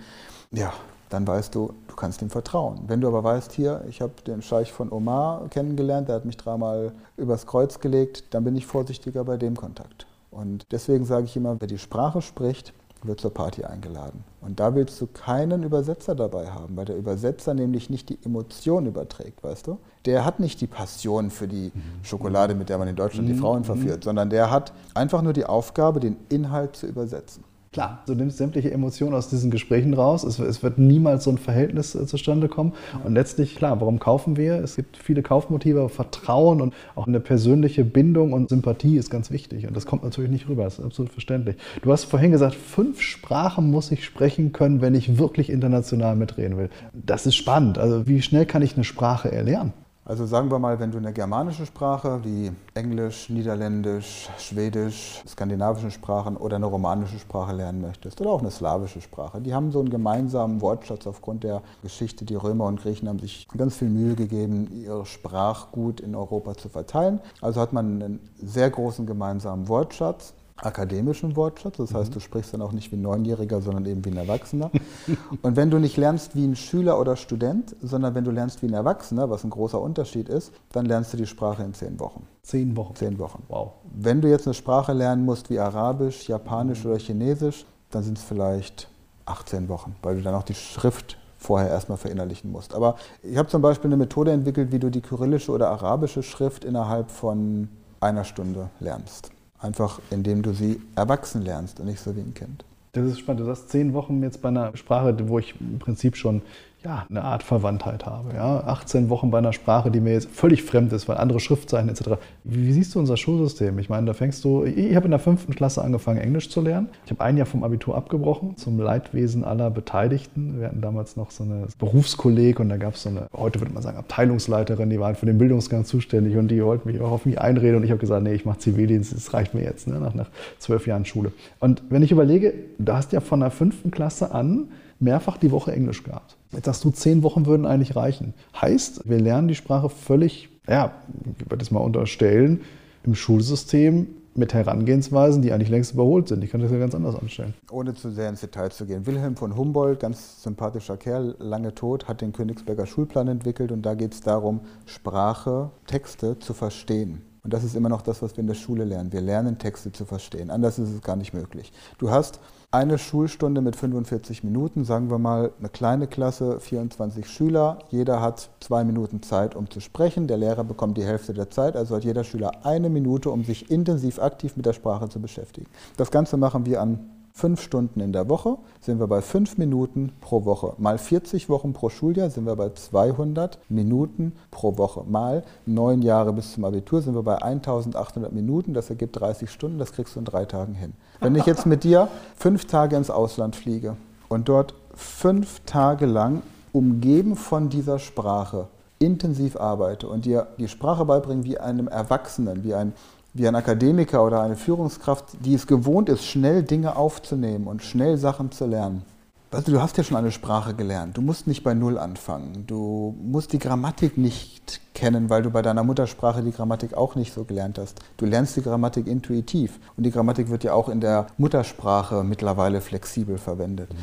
ja, 0.52 0.74
dann 1.10 1.28
weißt 1.28 1.54
du, 1.54 1.74
du 1.88 1.96
kannst 1.96 2.22
ihm 2.24 2.30
vertrauen. 2.30 2.82
Wenn 2.88 3.02
du 3.02 3.08
aber 3.08 3.24
weißt, 3.24 3.52
hier, 3.52 3.84
ich 3.88 4.02
habe 4.02 4.14
den 4.26 4.42
Scheich 4.42 4.72
von 4.74 4.92
Omar 4.92 5.48
kennengelernt, 5.50 6.08
der 6.08 6.16
hat 6.16 6.26
mich 6.26 6.38
dreimal 6.38 6.94
übers 7.18 7.46
Kreuz 7.46 7.80
gelegt, 7.80 8.34
dann 8.34 8.44
bin 8.44 8.56
ich 8.56 8.66
vorsichtiger 8.66 9.24
bei 9.24 9.38
dem 9.38 9.56
Kontakt. 9.56 10.08
Und 10.32 10.66
deswegen 10.72 11.06
sage 11.06 11.26
ich 11.26 11.36
immer, 11.38 11.56
wer 11.60 11.68
die 11.68 11.78
Sprache 11.78 12.24
spricht, 12.24 12.74
wird 13.06 13.22
zur 13.22 13.34
Party 13.34 13.64
eingeladen. 13.64 14.24
Und 14.42 14.60
da 14.60 14.76
willst 14.76 15.00
du 15.00 15.08
keinen 15.08 15.64
Übersetzer 15.64 16.16
dabei 16.16 16.48
haben, 16.48 16.76
weil 16.76 16.86
der 16.86 16.98
Übersetzer 16.98 17.54
nämlich 17.54 17.90
nicht 17.90 18.10
die 18.10 18.20
Emotion 18.24 18.86
überträgt, 18.86 19.44
weißt 19.44 19.68
du? 19.68 19.78
Der 20.06 20.26
hat 20.26 20.40
nicht 20.40 20.60
die 20.62 20.68
Passion 20.68 21.30
für 21.30 21.48
die 21.48 21.72
Schokolade, 22.02 22.56
mit 22.56 22.70
der 22.70 22.78
man 22.78 22.88
in 22.88 22.96
Deutschland 22.96 23.30
die 23.30 23.36
Frauen 23.36 23.64
verführt, 23.64 24.04
sondern 24.04 24.30
der 24.30 24.52
hat 24.52 24.74
einfach 24.94 25.22
nur 25.22 25.34
die 25.34 25.46
Aufgabe, 25.46 26.00
den 26.00 26.18
Inhalt 26.30 26.76
zu 26.76 26.88
übersetzen. 26.88 27.44
Klar, 27.74 28.04
du 28.06 28.14
nimmst 28.14 28.38
sämtliche 28.38 28.72
Emotionen 28.72 29.16
aus 29.16 29.30
diesen 29.30 29.50
Gesprächen 29.50 29.96
raus. 29.96 30.24
Es, 30.24 30.38
es 30.38 30.62
wird 30.62 30.78
niemals 30.78 31.24
so 31.24 31.32
ein 31.32 31.40
Verhältnis 31.40 31.96
äh, 31.96 32.06
zustande 32.06 32.48
kommen. 32.48 32.74
Und 33.04 33.16
letztlich, 33.16 33.56
klar, 33.56 33.82
warum 33.82 33.98
kaufen 33.98 34.38
wir? 34.38 34.64
Es 34.64 34.76
gibt 34.76 34.96
viele 34.96 35.24
Kaufmotive, 35.24 35.90
Vertrauen 35.90 36.62
und 36.62 36.76
auch 36.94 37.08
eine 37.08 37.20
persönliche 37.20 37.84
Bindung 37.84 38.32
und 38.32 38.50
Sympathie 38.50 38.98
ist 38.98 39.10
ganz 39.10 39.32
wichtig. 39.32 39.66
Und 39.66 39.76
das 39.76 39.88
kommt 39.88 40.04
natürlich 40.04 40.30
nicht 40.30 40.48
rüber, 40.48 40.66
das 40.66 40.78
ist 40.78 40.86
absolut 40.86 41.12
verständlich. 41.12 41.56
Du 41.82 41.92
hast 41.92 42.04
vorhin 42.04 42.32
gesagt, 42.32 42.54
fünf 42.54 43.02
Sprachen 43.02 43.72
muss 43.72 43.92
ich 43.92 44.06
sprechen 44.06 44.52
können, 44.52 44.82
wenn 44.82 44.94
ich 44.94 45.18
wirklich 45.18 45.50
international 45.50 46.16
mitreden 46.16 46.60
will. 46.60 46.70
Das 46.94 47.26
ist 47.26 47.36
spannend. 47.36 47.80
Also 47.80 48.06
wie 48.06 48.22
schnell 48.22 48.46
kann 48.46 48.62
ich 48.62 48.76
eine 48.76 48.84
Sprache 48.84 49.32
erlernen? 49.32 49.74
Also 50.06 50.26
sagen 50.26 50.52
wir 50.52 50.60
mal, 50.60 50.82
wenn 50.82 50.92
du 50.92 50.98
eine 50.98 51.14
germanische 51.14 51.66
Sprache 51.66 52.20
wie 52.26 52.52
Englisch, 52.74 53.30
Niederländisch, 53.30 54.28
Schwedisch, 54.38 55.24
skandinavische 55.26 55.92
Sprachen 55.92 56.36
oder 56.36 56.58
eine 56.58 56.66
romanische 56.66 57.20
Sprache 57.20 57.54
lernen 57.54 57.80
möchtest 57.80 58.20
oder 58.20 58.32
auch 58.32 58.42
eine 58.42 58.52
slawische 58.52 59.00
Sprache, 59.00 59.40
die 59.40 59.54
haben 59.54 59.72
so 59.72 59.80
einen 59.80 59.90
gemeinsamen 59.90 60.60
Wortschatz 60.60 61.08
aufgrund 61.08 61.46
der 61.46 61.62
Geschichte. 61.84 62.26
Die 62.26 62.36
Römer 62.36 62.66
und 62.66 62.82
Griechen 62.82 63.08
haben 63.08 63.20
sich 63.20 63.48
ganz 63.58 63.78
viel 63.78 63.88
Mühe 63.88 64.16
gegeben, 64.16 64.70
ihr 64.74 65.06
Sprachgut 65.06 66.02
in 66.02 66.16
Europa 66.16 66.56
zu 66.56 66.68
verteilen. 66.68 67.22
Also 67.40 67.62
hat 67.62 67.72
man 67.72 68.04
einen 68.04 68.30
sehr 68.42 68.70
großen 68.70 69.06
gemeinsamen 69.06 69.70
Wortschatz 69.70 70.34
akademischen 70.58 71.36
Wortschatz. 71.36 71.78
Das 71.78 71.94
heißt, 71.94 72.16
du 72.16 72.20
sprichst 72.20 72.54
dann 72.54 72.62
auch 72.62 72.72
nicht 72.72 72.92
wie 72.92 72.96
ein 72.96 73.02
Neunjähriger, 73.02 73.62
sondern 73.62 73.86
eben 73.86 74.06
wie 74.06 74.12
ein 74.12 74.18
Erwachsener. 74.18 74.72
Und 75.42 75.56
wenn 75.56 75.70
du 75.70 75.80
nicht 75.80 75.98
lernst 75.98 76.36
wie 76.36 76.46
ein 76.46 76.56
Schüler 76.56 77.00
oder 77.00 77.16
Student, 77.16 77.76
sondern 77.82 78.16
wenn 78.16 78.24
du 78.24 78.32
lernst 78.32 78.62
wie 78.62 78.68
ein 78.68 78.74
Erwachsener, 78.74 79.30
was 79.30 79.44
ein 79.44 79.50
großer 79.50 79.82
Unterschied 79.82 80.30
ist, 80.30 80.52
dann 80.72 80.86
lernst 80.86 81.14
du 81.14 81.18
die 81.18 81.26
Sprache 81.26 81.64
in 81.64 81.74
zehn 81.74 82.00
Wochen. 82.00 82.28
Zehn 82.44 82.76
Wochen? 82.76 82.96
Zehn 82.96 83.18
Wochen. 83.20 83.44
Wow. 83.48 83.72
Wenn 83.94 84.22
du 84.22 84.30
jetzt 84.30 84.48
eine 84.48 84.54
Sprache 84.54 84.94
lernen 84.94 85.26
musst 85.26 85.50
wie 85.50 85.60
Arabisch, 85.60 86.28
Japanisch 86.28 86.86
oder 86.86 86.98
Chinesisch, 86.98 87.66
dann 87.92 88.04
sind 88.04 88.18
es 88.18 88.24
vielleicht 88.24 88.90
18 89.26 89.70
Wochen, 89.70 89.96
weil 90.02 90.16
du 90.16 90.22
dann 90.22 90.36
auch 90.36 90.44
die 90.44 90.56
Schrift 90.56 91.18
vorher 91.38 91.70
erstmal 91.70 91.98
verinnerlichen 91.98 92.52
musst. 92.52 92.74
Aber 92.74 92.96
ich 93.22 93.38
habe 93.38 93.50
zum 93.50 93.62
Beispiel 93.62 93.90
eine 93.90 93.98
Methode 93.98 94.32
entwickelt, 94.32 94.72
wie 94.72 94.80
du 94.80 94.90
die 94.90 95.02
kyrillische 95.02 95.52
oder 95.52 95.70
arabische 95.70 96.24
Schrift 96.24 96.64
innerhalb 96.64 97.12
von 97.12 97.70
einer 98.00 98.24
Stunde 98.24 98.70
lernst. 98.80 99.32
Einfach 99.64 100.02
indem 100.12 100.42
du 100.42 100.54
sie 100.54 100.82
erwachsen 100.96 101.42
lernst 101.42 101.80
und 101.80 101.88
nicht 101.88 102.02
so 102.02 102.16
wie 102.16 102.20
ein 102.20 102.34
Kind. 102.34 102.66
Das 102.92 103.06
ist 103.06 103.20
spannend. 103.20 103.42
Du 103.42 103.50
hast 103.50 103.70
zehn 103.70 103.94
Wochen 103.94 104.22
jetzt 104.22 104.42
bei 104.42 104.50
einer 104.50 104.76
Sprache, 104.78 105.16
wo 105.28 105.40
ich 105.40 105.56
im 105.60 105.80
Prinzip 105.80 106.16
schon 106.16 106.42
ja, 106.84 107.06
eine 107.10 107.24
Art 107.24 107.44
Verwandtheit 107.44 108.06
habe. 108.06 108.34
Ja? 108.36 108.62
18 108.66 109.10
Wochen 109.10 109.32
bei 109.32 109.38
einer 109.38 109.54
Sprache, 109.54 109.90
die 109.90 110.02
mir 110.02 110.14
jetzt 110.14 110.30
völlig 110.30 110.64
fremd 110.64 110.92
ist, 110.92 111.08
weil 111.08 111.18
andere 111.18 111.40
Schriftzeichen 111.40 111.90
etc. 111.90 112.20
Wie, 112.44 112.68
wie 112.68 112.74
siehst 112.74 112.94
du 112.96 113.00
unser 113.00 113.16
Schulsystem? 113.16 113.80
Ich 113.80 113.90
meine, 113.90 114.06
da 114.06 114.14
fängst 114.14 114.44
du, 114.44 114.66
ich, 114.66 114.78
ich 114.78 114.96
habe 114.96 115.06
in 115.06 115.12
der 115.12 115.20
fünften 115.20 115.56
Klasse 115.56 115.82
angefangen, 115.82 116.20
Englisch 116.20 116.50
zu 116.50 116.62
lernen. 116.62 116.90
Ich 117.06 117.12
habe 117.12 117.24
ein 117.24 117.38
Jahr 117.38 117.46
vom 117.46 117.64
Abitur 117.64 117.96
abgebrochen, 117.96 118.58
zum 118.58 118.80
Leidwesen 118.80 119.46
aller 119.46 119.70
Beteiligten. 119.72 120.60
Wir 120.60 120.68
hatten 120.68 120.82
damals 120.82 121.16
noch 121.16 121.32
so 121.32 121.44
eine 121.44 121.68
Berufskolleg 121.80 122.60
und 122.60 122.70
da 122.70 122.78
gab 122.78 122.96
es 122.96 123.04
so 123.04 123.10
eine, 123.10 123.28
heute 123.34 123.62
würde 123.62 123.74
man 123.74 123.82
sagen, 123.82 123.98
Abteilungsleiterin, 123.98 124.90
die 124.90 125.00
war 125.00 125.16
für 125.16 125.26
den 125.26 125.38
Bildungsgang 125.38 125.86
zuständig 125.86 126.36
und 126.36 126.50
die 126.50 126.64
wollte 126.64 126.88
mich 126.88 127.00
auch 127.00 127.12
auf 127.12 127.26
mich 127.26 127.40
einreden 127.40 127.78
und 127.78 127.84
ich 127.84 127.92
habe 127.92 128.00
gesagt, 128.00 128.24
nee, 128.24 128.34
ich 128.34 128.46
mache 128.46 128.60
Zivildienst, 128.60 129.14
das 129.14 129.34
reicht 129.34 129.54
mir 129.54 129.64
jetzt, 129.64 129.88
ne? 129.88 130.00
nach, 130.00 130.14
nach 130.14 130.30
zwölf 130.60 130.86
Jahren 130.86 131.06
Schule. 131.06 131.32
Und 131.60 131.82
wenn 131.90 132.04
ich 132.04 132.12
überlege, 132.12 132.54
du 132.78 132.94
hast 132.94 133.14
ja 133.14 133.22
von 133.22 133.40
der 133.40 133.52
fünften 133.52 133.92
Klasse 133.92 134.32
an 134.32 134.68
mehrfach 135.00 135.38
die 135.38 135.52
Woche 135.52 135.72
Englisch 135.72 136.04
gehabt. 136.04 136.38
Jetzt 136.54 136.66
sagst 136.66 136.84
du, 136.84 136.92
zehn 136.92 137.24
Wochen 137.24 137.46
würden 137.46 137.66
eigentlich 137.66 137.96
reichen. 137.96 138.34
Heißt, 138.60 139.10
wir 139.10 139.20
lernen 139.20 139.48
die 139.48 139.56
Sprache 139.56 139.90
völlig, 139.90 140.50
ja, 140.68 140.94
ich 141.40 141.46
würde 141.46 141.58
das 141.58 141.72
mal 141.72 141.80
unterstellen, 141.80 142.62
im 143.04 143.16
Schulsystem 143.16 144.08
mit 144.36 144.54
Herangehensweisen, 144.54 145.42
die 145.42 145.52
eigentlich 145.52 145.70
längst 145.70 145.94
überholt 145.94 146.28
sind. 146.28 146.44
Ich 146.44 146.52
kann 146.52 146.62
das 146.62 146.72
ja 146.72 146.80
ganz 146.80 146.96
anders 146.96 147.16
anstellen. 147.16 147.54
Ohne 147.72 147.94
zu 147.94 148.10
sehr 148.12 148.30
ins 148.30 148.42
Detail 148.42 148.70
zu 148.72 148.86
gehen. 148.86 149.06
Wilhelm 149.06 149.36
von 149.36 149.56
Humboldt, 149.56 150.00
ganz 150.00 150.42
sympathischer 150.42 150.98
Kerl, 150.98 151.36
lange 151.40 151.76
tot, 151.76 152.08
hat 152.08 152.22
den 152.22 152.34
Königsberger 152.34 152.86
Schulplan 152.86 153.28
entwickelt 153.28 153.72
und 153.72 153.84
da 153.84 153.94
geht 153.94 154.14
es 154.14 154.22
darum, 154.22 154.62
Sprache, 154.86 155.70
Texte 155.86 156.40
zu 156.40 156.54
verstehen. 156.54 157.22
Und 157.44 157.52
das 157.54 157.66
ist 157.66 157.76
immer 157.76 157.90
noch 157.90 158.02
das, 158.02 158.22
was 158.22 158.38
wir 158.38 158.40
in 158.40 158.48
der 158.48 158.54
Schule 158.54 158.86
lernen. 158.86 159.12
Wir 159.12 159.20
lernen 159.20 159.58
Texte 159.58 159.92
zu 159.92 160.06
verstehen. 160.06 160.50
Anders 160.50 160.80
ist 160.80 160.90
es 160.90 161.02
gar 161.02 161.18
nicht 161.18 161.34
möglich. 161.34 161.74
Du 161.98 162.10
hast 162.10 162.40
eine 162.72 162.98
Schulstunde 162.98 163.60
mit 163.60 163.76
45 163.76 164.46
Minuten, 164.46 164.86
sagen 164.86 165.12
wir 165.12 165.20
mal 165.20 165.52
eine 165.60 165.68
kleine 165.68 166.08
Klasse, 166.08 166.62
24 166.62 167.28
Schüler. 167.30 167.80
Jeder 167.90 168.22
hat 168.22 168.50
zwei 168.62 168.86
Minuten 168.86 169.22
Zeit, 169.22 169.56
um 169.56 169.70
zu 169.70 169.82
sprechen. 169.82 170.28
Der 170.28 170.38
Lehrer 170.38 170.64
bekommt 170.64 170.98
die 170.98 171.04
Hälfte 171.04 171.34
der 171.34 171.50
Zeit, 171.50 171.76
also 171.76 171.98
hat 171.98 172.06
jeder 172.06 172.24
Schüler 172.24 172.66
eine 172.66 172.90
Minute, 172.90 173.30
um 173.30 173.44
sich 173.44 173.70
intensiv 173.70 174.20
aktiv 174.20 174.56
mit 174.56 174.66
der 174.66 174.74
Sprache 174.74 175.10
zu 175.10 175.20
beschäftigen. 175.20 175.68
Das 175.98 176.12
Ganze 176.12 176.38
machen 176.38 176.66
wir 176.66 176.82
an 176.82 177.10
fünf 177.34 177.62
Stunden 177.62 178.00
in 178.00 178.14
der 178.14 178.30
Woche, 178.30 178.58
sind 178.80 179.00
wir 179.00 179.08
bei 179.08 179.22
fünf 179.22 179.58
Minuten 179.58 180.14
pro 180.22 180.46
Woche. 180.46 180.76
Mal 180.78 181.00
40 181.00 181.50
Wochen 181.50 181.74
pro 181.74 181.90
Schuljahr 181.90 182.30
sind 182.30 182.46
wir 182.46 182.56
bei 182.56 182.70
200 182.70 183.58
Minuten 183.70 184.34
pro 184.52 184.78
Woche. 184.78 185.04
Mal 185.08 185.44
neun 185.66 186.04
Jahre 186.04 186.32
bis 186.32 186.54
zum 186.54 186.64
Abitur 186.64 187.02
sind 187.02 187.16
wir 187.16 187.24
bei 187.24 187.42
1800 187.42 188.32
Minuten. 188.32 188.76
Das 188.76 188.90
ergibt 188.90 189.20
30 189.20 189.50
Stunden. 189.50 189.80
Das 189.80 189.94
kriegst 189.94 190.16
du 190.16 190.20
in 190.20 190.26
drei 190.26 190.46
Tagen 190.46 190.76
hin. 190.76 190.94
Wenn 191.20 191.36
ich 191.36 191.46
jetzt 191.46 191.66
mit 191.66 191.84
dir 191.84 192.08
fünf 192.36 192.66
Tage 192.66 192.96
ins 192.96 193.10
Ausland 193.10 193.56
fliege 193.56 193.98
und 194.30 194.48
dort 194.48 194.76
fünf 194.94 195.62
Tage 195.66 196.06
lang 196.06 196.44
umgeben 196.72 197.36
von 197.36 197.70
dieser 197.70 197.98
Sprache 197.98 198.68
intensiv 199.00 199.58
arbeite 199.58 200.08
und 200.08 200.26
dir 200.26 200.48
die 200.58 200.68
Sprache 200.68 201.04
beibringe 201.06 201.44
wie 201.44 201.58
einem 201.58 201.88
Erwachsenen, 201.88 202.64
wie 202.64 202.74
ein 202.74 202.94
wie 203.34 203.48
ein 203.48 203.56
Akademiker 203.56 204.24
oder 204.24 204.42
eine 204.42 204.56
Führungskraft, 204.56 205.26
die 205.44 205.56
es 205.56 205.68
gewohnt 205.68 206.10
ist, 206.10 206.26
schnell 206.26 206.64
Dinge 206.64 206.96
aufzunehmen 206.96 207.68
und 207.68 207.84
schnell 207.84 208.18
Sachen 208.18 208.52
zu 208.52 208.66
lernen. 208.66 209.04
Du, 209.50 209.60
du 209.72 209.82
hast 209.82 209.98
ja 209.98 210.04
schon 210.04 210.18
eine 210.18 210.32
Sprache 210.32 210.74
gelernt. 210.74 211.18
Du 211.18 211.22
musst 211.22 211.46
nicht 211.46 211.64
bei 211.64 211.74
Null 211.74 212.00
anfangen. 212.00 212.66
Du 212.66 213.16
musst 213.22 213.54
die 213.54 213.60
Grammatik 213.60 214.18
nicht 214.18 214.82
kennen, 214.96 215.30
weil 215.30 215.44
du 215.44 215.52
bei 215.52 215.62
deiner 215.62 215.84
Muttersprache 215.84 216.42
die 216.42 216.52
Grammatik 216.52 216.96
auch 216.96 217.16
nicht 217.16 217.34
so 217.34 217.44
gelernt 217.44 217.78
hast. 217.78 218.00
Du 218.18 218.26
lernst 218.26 218.56
die 218.56 218.64
Grammatik 218.64 219.06
intuitiv. 219.06 219.80
Und 219.96 220.06
die 220.06 220.12
Grammatik 220.12 220.50
wird 220.50 220.64
ja 220.64 220.74
auch 220.74 220.90
in 220.90 221.02
der 221.02 221.28
Muttersprache 221.38 222.24
mittlerweile 222.24 222.82
flexibel 222.82 223.38
verwendet. 223.38 223.94
Mhm. 223.94 223.98